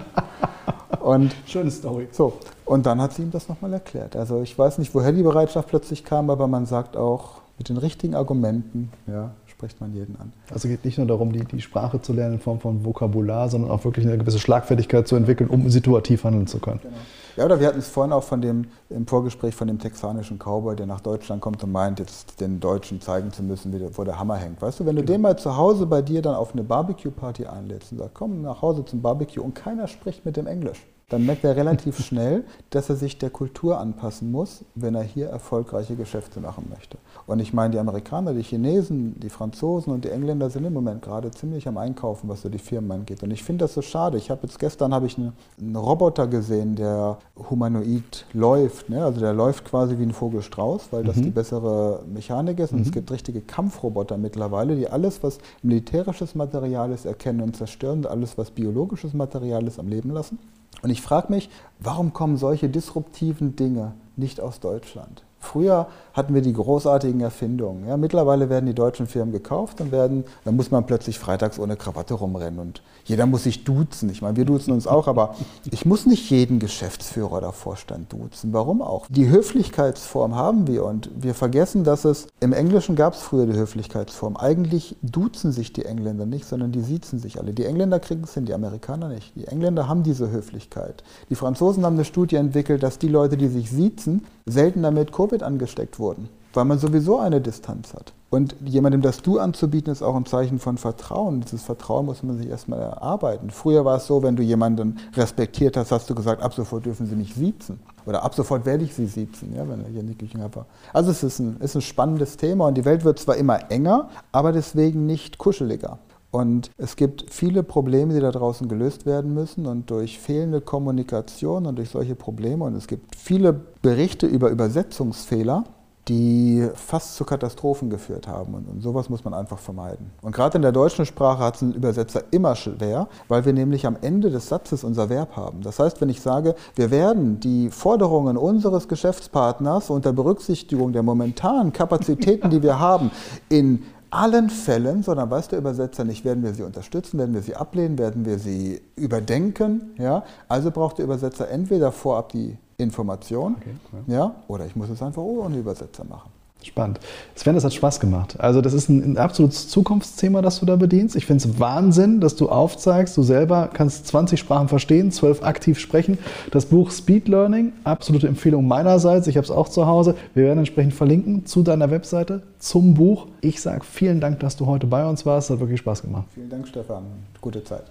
Und, 1.00 1.34
Schöne 1.44 1.70
Story. 1.70 2.08
So, 2.12 2.38
und 2.64 2.86
dann 2.86 2.98
hat 2.98 3.12
sie 3.12 3.22
ihm 3.22 3.30
das 3.30 3.48
nochmal 3.50 3.74
erklärt. 3.74 4.16
Also 4.16 4.40
ich 4.40 4.58
weiß 4.58 4.78
nicht, 4.78 4.94
woher 4.94 5.12
die 5.12 5.22
Bereitschaft 5.22 5.68
plötzlich 5.68 6.02
kam, 6.02 6.30
aber 6.30 6.46
man 6.46 6.64
sagt 6.64 6.96
auch, 6.96 7.42
mit 7.58 7.68
den 7.68 7.76
richtigen 7.76 8.14
Argumenten 8.14 8.90
ja, 9.06 9.32
spricht 9.56 9.80
man 9.80 9.94
jeden 9.94 10.16
an. 10.20 10.32
Also 10.50 10.68
es 10.68 10.74
geht 10.74 10.84
nicht 10.84 10.98
nur 10.98 11.06
darum, 11.06 11.32
die, 11.32 11.44
die 11.44 11.60
Sprache 11.60 12.00
zu 12.00 12.12
lernen 12.12 12.34
in 12.34 12.40
Form 12.40 12.60
von 12.60 12.84
Vokabular, 12.84 13.48
sondern 13.48 13.70
auch 13.70 13.84
wirklich 13.84 14.06
eine 14.06 14.18
gewisse 14.18 14.38
Schlagfertigkeit 14.38 15.06
zu 15.06 15.16
entwickeln, 15.16 15.48
um 15.48 15.68
situativ 15.70 16.24
handeln 16.24 16.46
zu 16.46 16.58
können. 16.58 16.80
Genau. 16.82 16.96
Ja, 17.36 17.44
oder 17.44 17.58
wir 17.58 17.66
hatten 17.66 17.78
es 17.78 17.88
vorhin 17.88 18.12
auch 18.12 18.22
von 18.22 18.40
dem, 18.40 18.66
im 18.90 19.06
Vorgespräch 19.06 19.54
von 19.54 19.66
dem 19.66 19.78
texanischen 19.78 20.38
Cowboy, 20.38 20.76
der 20.76 20.86
nach 20.86 21.00
Deutschland 21.00 21.40
kommt 21.40 21.62
und 21.64 21.72
meint, 21.72 21.98
jetzt 21.98 22.40
den 22.40 22.60
Deutschen 22.60 23.00
zeigen 23.00 23.32
zu 23.32 23.42
müssen, 23.42 23.72
wie 23.72 23.78
der, 23.78 23.96
wo 23.96 24.04
der 24.04 24.18
Hammer 24.18 24.36
hängt. 24.36 24.62
Weißt 24.62 24.80
du, 24.80 24.86
wenn 24.86 24.94
du 24.94 25.02
genau. 25.02 25.14
den 25.14 25.20
mal 25.22 25.38
zu 25.38 25.56
Hause 25.56 25.86
bei 25.86 26.02
dir 26.02 26.22
dann 26.22 26.34
auf 26.34 26.52
eine 26.52 26.62
Barbecue-Party 26.62 27.46
einlädst 27.46 27.92
und 27.92 27.98
sagst, 27.98 28.14
komm 28.14 28.42
nach 28.42 28.62
Hause 28.62 28.84
zum 28.84 29.02
Barbecue 29.02 29.42
und 29.42 29.54
keiner 29.54 29.88
spricht 29.88 30.24
mit 30.24 30.36
dem 30.36 30.46
Englisch, 30.46 30.86
dann 31.14 31.26
merkt 31.26 31.44
er 31.44 31.54
relativ 31.54 31.98
schnell, 32.04 32.44
dass 32.70 32.90
er 32.90 32.96
sich 32.96 33.18
der 33.18 33.30
Kultur 33.30 33.78
anpassen 33.78 34.32
muss, 34.32 34.64
wenn 34.74 34.94
er 34.94 35.02
hier 35.02 35.28
erfolgreiche 35.28 35.94
Geschäfte 35.94 36.40
machen 36.40 36.66
möchte. 36.70 36.98
Und 37.26 37.38
ich 37.38 37.52
meine, 37.52 37.70
die 37.70 37.78
Amerikaner, 37.78 38.34
die 38.34 38.42
Chinesen, 38.42 39.18
die 39.20 39.30
Franzosen 39.30 39.92
und 39.92 40.04
die 40.04 40.10
Engländer 40.10 40.50
sind 40.50 40.64
im 40.64 40.72
Moment 40.72 41.02
gerade 41.02 41.30
ziemlich 41.30 41.68
am 41.68 41.78
Einkaufen, 41.78 42.28
was 42.28 42.42
so 42.42 42.48
die 42.48 42.58
Firmen 42.58 42.90
angeht. 42.90 43.22
Und 43.22 43.30
ich 43.30 43.44
finde 43.44 43.64
das 43.64 43.74
so 43.74 43.82
schade. 43.82 44.18
Ich 44.18 44.30
habe 44.30 44.40
jetzt 44.42 44.58
gestern 44.58 44.92
habe 44.92 45.06
ich 45.06 45.16
einen, 45.16 45.32
einen, 45.60 45.76
Roboter 45.76 46.26
gesehen, 46.26 46.74
der 46.74 47.18
humanoid 47.48 48.26
läuft. 48.32 48.90
Ne? 48.90 49.04
Also 49.04 49.20
der 49.20 49.32
läuft 49.32 49.64
quasi 49.64 49.98
wie 49.98 50.02
ein 50.02 50.12
Vogelstrauß, 50.12 50.88
weil 50.90 51.04
das 51.04 51.16
mhm. 51.16 51.22
die 51.22 51.30
bessere 51.30 52.02
Mechanik 52.12 52.58
ist. 52.58 52.72
Und 52.72 52.80
mhm. 52.80 52.86
es 52.86 52.92
gibt 52.92 53.10
richtige 53.12 53.40
Kampfroboter 53.40 54.18
mittlerweile, 54.18 54.74
die 54.74 54.88
alles, 54.88 55.22
was 55.22 55.38
militärisches 55.62 56.34
Material 56.34 56.90
ist, 56.90 57.06
erkennen 57.06 57.40
und 57.40 57.56
zerstören 57.56 57.98
und 57.98 58.06
alles, 58.08 58.36
was 58.36 58.50
biologisches 58.50 59.14
Material 59.14 59.64
ist, 59.66 59.78
am 59.78 59.86
Leben 59.86 60.10
lassen. 60.10 60.38
Und 60.82 60.90
ich 60.90 61.00
frage 61.00 61.32
mich, 61.32 61.48
warum 61.78 62.12
kommen 62.12 62.36
solche 62.36 62.68
disruptiven 62.68 63.56
Dinge 63.56 63.94
nicht 64.16 64.40
aus 64.40 64.60
Deutschland? 64.60 65.24
Früher 65.44 65.86
hatten 66.14 66.34
wir 66.34 66.42
die 66.42 66.52
großartigen 66.52 67.20
Erfindungen. 67.20 67.86
Ja, 67.88 67.96
mittlerweile 67.96 68.48
werden 68.48 68.66
die 68.66 68.74
deutschen 68.74 69.06
Firmen 69.06 69.32
gekauft 69.32 69.80
und 69.80 69.92
werden, 69.92 70.24
dann 70.44 70.56
muss 70.56 70.70
man 70.70 70.86
plötzlich 70.86 71.18
freitags 71.18 71.58
ohne 71.58 71.76
Krawatte 71.76 72.14
rumrennen 72.14 72.60
und 72.60 72.82
jeder 73.04 73.26
muss 73.26 73.42
sich 73.42 73.64
duzen. 73.64 74.08
Ich 74.10 74.22
meine, 74.22 74.36
wir 74.36 74.44
duzen 74.44 74.72
uns 74.72 74.86
auch, 74.86 75.08
aber 75.08 75.34
ich 75.70 75.84
muss 75.84 76.06
nicht 76.06 76.30
jeden 76.30 76.58
Geschäftsführer 76.58 77.32
oder 77.32 77.52
Vorstand 77.52 78.12
duzen. 78.12 78.52
Warum 78.52 78.80
auch? 78.80 79.06
Die 79.10 79.28
Höflichkeitsform 79.28 80.34
haben 80.34 80.66
wir 80.66 80.84
und 80.84 81.10
wir 81.14 81.34
vergessen, 81.34 81.84
dass 81.84 82.04
es 82.04 82.28
im 82.40 82.52
Englischen 82.52 82.96
gab 82.96 83.14
es 83.14 83.20
früher 83.20 83.46
die 83.46 83.58
Höflichkeitsform. 83.58 84.36
Eigentlich 84.36 84.96
duzen 85.02 85.52
sich 85.52 85.72
die 85.72 85.84
Engländer 85.84 86.24
nicht, 86.26 86.46
sondern 86.46 86.72
die 86.72 86.80
siezen 86.80 87.18
sich 87.18 87.38
alle. 87.38 87.52
Die 87.52 87.64
Engländer 87.64 88.00
kriegen 88.00 88.24
es 88.24 88.34
hin, 88.34 88.46
die 88.46 88.54
Amerikaner 88.54 89.08
nicht. 89.08 89.34
Die 89.36 89.46
Engländer 89.46 89.88
haben 89.88 90.02
diese 90.02 90.30
Höflichkeit. 90.30 91.02
Die 91.28 91.34
Franzosen 91.34 91.84
haben 91.84 91.94
eine 91.94 92.04
Studie 92.04 92.36
entwickelt, 92.36 92.82
dass 92.82 92.98
die 92.98 93.08
Leute, 93.08 93.36
die 93.36 93.48
sich 93.48 93.70
siezen, 93.70 94.22
seltener 94.46 94.90
mit 94.90 95.12
Covid 95.12 95.42
angesteckt 95.42 95.98
wurden, 95.98 96.28
weil 96.52 96.64
man 96.64 96.78
sowieso 96.78 97.18
eine 97.18 97.40
Distanz 97.40 97.94
hat. 97.94 98.12
Und 98.30 98.56
jemandem 98.64 99.00
das 99.00 99.22
Du 99.22 99.38
anzubieten, 99.38 99.92
ist 99.92 100.02
auch 100.02 100.16
ein 100.16 100.26
Zeichen 100.26 100.58
von 100.58 100.76
Vertrauen. 100.76 101.40
Dieses 101.42 101.62
Vertrauen 101.62 102.06
muss 102.06 102.24
man 102.24 102.36
sich 102.36 102.48
erstmal 102.48 102.80
erarbeiten. 102.80 103.50
Früher 103.50 103.84
war 103.84 103.98
es 103.98 104.06
so, 104.06 104.24
wenn 104.24 104.34
du 104.34 104.42
jemanden 104.42 104.98
respektiert 105.14 105.76
hast, 105.76 105.92
hast 105.92 106.10
du 106.10 106.16
gesagt, 106.16 106.42
ab 106.42 106.52
sofort 106.52 106.84
dürfen 106.84 107.06
sie 107.06 107.14
mich 107.14 107.32
siezen. 107.34 107.78
Oder 108.06 108.24
ab 108.24 108.34
sofort 108.34 108.66
werde 108.66 108.84
ich 108.84 108.92
sie 108.94 109.06
siezen, 109.06 109.54
ja, 109.54 109.68
wenn 109.68 109.84
er 109.84 109.88
hier 109.88 110.02
nicht 110.02 110.20
war. 110.54 110.66
Also 110.92 111.12
es 111.12 111.22
ist 111.22 111.38
ein, 111.38 111.58
ist 111.60 111.76
ein 111.76 111.80
spannendes 111.80 112.36
Thema 112.36 112.66
und 112.66 112.74
die 112.74 112.84
Welt 112.84 113.04
wird 113.04 113.20
zwar 113.20 113.36
immer 113.36 113.70
enger, 113.70 114.10
aber 114.32 114.50
deswegen 114.52 115.06
nicht 115.06 115.38
kuscheliger. 115.38 115.98
Und 116.34 116.72
es 116.78 116.96
gibt 116.96 117.26
viele 117.30 117.62
Probleme, 117.62 118.12
die 118.12 118.18
da 118.18 118.32
draußen 118.32 118.68
gelöst 118.68 119.06
werden 119.06 119.34
müssen. 119.34 119.66
Und 119.66 119.88
durch 119.88 120.18
fehlende 120.18 120.60
Kommunikation 120.60 121.64
und 121.64 121.76
durch 121.76 121.90
solche 121.90 122.16
Probleme, 122.16 122.64
und 122.64 122.74
es 122.74 122.88
gibt 122.88 123.14
viele 123.14 123.52
Berichte 123.52 124.26
über 124.26 124.50
Übersetzungsfehler, 124.50 125.62
die 126.08 126.68
fast 126.74 127.14
zu 127.14 127.24
Katastrophen 127.24 127.88
geführt 127.88 128.26
haben. 128.26 128.54
Und, 128.54 128.68
und, 128.68 128.82
sowas 128.82 129.08
muss 129.08 129.24
man 129.24 129.32
einfach 129.32 129.58
vermeiden. 129.58 130.10
Und 130.22 130.34
gerade 130.34 130.56
in 130.56 130.62
der 130.62 130.72
deutschen 130.72 131.06
Sprache 131.06 131.42
hat 131.42 131.54
es 131.54 131.62
ein 131.62 131.72
Übersetzer 131.72 132.24
immer 132.32 132.56
schwer, 132.56 133.06
weil 133.28 133.44
wir 133.44 133.52
nämlich 133.52 133.86
am 133.86 133.96
Ende 134.02 134.30
des 134.30 134.48
Satzes 134.48 134.82
unser 134.84 135.08
Verb 135.08 135.36
haben. 135.36 135.62
Das 135.62 135.78
heißt, 135.78 136.00
wenn 136.00 136.08
ich 136.08 136.20
sage, 136.20 136.56
wir 136.74 136.90
werden 136.90 137.38
die 137.38 137.70
Forderungen 137.70 138.36
unseres 138.36 138.88
Geschäftspartners 138.88 139.88
unter 139.88 140.12
Berücksichtigung 140.12 140.92
der 140.92 141.04
momentanen 141.04 141.72
Kapazitäten, 141.72 142.50
die 142.50 142.62
wir 142.62 142.80
haben, 142.80 143.12
in 143.48 143.84
allen 144.14 144.50
Fällen, 144.50 145.02
sondern 145.02 145.30
weiß 145.30 145.48
der 145.48 145.58
Übersetzer 145.58 146.04
nicht, 146.04 146.24
werden 146.24 146.42
wir 146.42 146.54
sie 146.54 146.62
unterstützen, 146.62 147.18
werden 147.18 147.34
wir 147.34 147.42
sie 147.42 147.56
ablehnen, 147.56 147.98
werden 147.98 148.24
wir 148.24 148.38
sie 148.38 148.80
überdenken. 148.96 149.94
Ja? 149.98 150.24
Also 150.48 150.70
braucht 150.70 150.98
der 150.98 151.04
Übersetzer 151.04 151.48
entweder 151.50 151.92
vorab 151.92 152.30
die 152.30 152.56
Information, 152.76 153.56
okay, 153.56 153.76
cool. 153.92 154.00
ja, 154.08 154.34
oder 154.48 154.66
ich 154.66 154.74
muss 154.74 154.88
es 154.88 155.00
einfach 155.00 155.22
ohne 155.22 155.58
Übersetzer 155.58 156.04
machen. 156.04 156.30
Spannend. 156.64 156.98
Sven, 157.34 157.54
das 157.54 157.64
hat 157.64 157.74
Spaß 157.74 158.00
gemacht. 158.00 158.36
Also 158.38 158.60
das 158.60 158.72
ist 158.72 158.88
ein, 158.88 159.12
ein 159.12 159.18
absolutes 159.18 159.68
Zukunftsthema, 159.68 160.42
das 160.42 160.60
du 160.60 160.66
da 160.66 160.76
bedienst. 160.76 161.14
Ich 161.14 161.26
finde 161.26 161.44
es 161.46 161.60
Wahnsinn, 161.60 162.20
dass 162.20 162.36
du 162.36 162.48
aufzeigst, 162.48 163.16
du 163.16 163.22
selber 163.22 163.68
kannst 163.72 164.06
20 164.06 164.40
Sprachen 164.40 164.68
verstehen, 164.68 165.12
12 165.12 165.42
aktiv 165.42 165.78
sprechen. 165.78 166.18
Das 166.50 166.66
Buch 166.66 166.90
Speed 166.90 167.28
Learning, 167.28 167.72
absolute 167.84 168.28
Empfehlung 168.28 168.66
meinerseits. 168.66 169.26
Ich 169.26 169.36
habe 169.36 169.44
es 169.44 169.50
auch 169.50 169.68
zu 169.68 169.86
Hause. 169.86 170.14
Wir 170.34 170.44
werden 170.44 170.58
entsprechend 170.58 170.94
verlinken 170.94 171.46
zu 171.46 171.62
deiner 171.62 171.90
Webseite, 171.90 172.42
zum 172.58 172.94
Buch. 172.94 173.26
Ich 173.40 173.60
sage 173.60 173.84
vielen 173.84 174.20
Dank, 174.20 174.40
dass 174.40 174.56
du 174.56 174.66
heute 174.66 174.86
bei 174.86 175.06
uns 175.06 175.26
warst. 175.26 175.50
Es 175.50 175.54
hat 175.54 175.60
wirklich 175.60 175.80
Spaß 175.80 176.02
gemacht. 176.02 176.24
Vielen 176.34 176.50
Dank, 176.50 176.66
Stefan. 176.66 177.04
Gute 177.40 177.62
Zeit. 177.62 177.84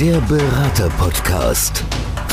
Der 0.00 0.20
Berater 0.22 0.88
Podcast. 0.98 1.84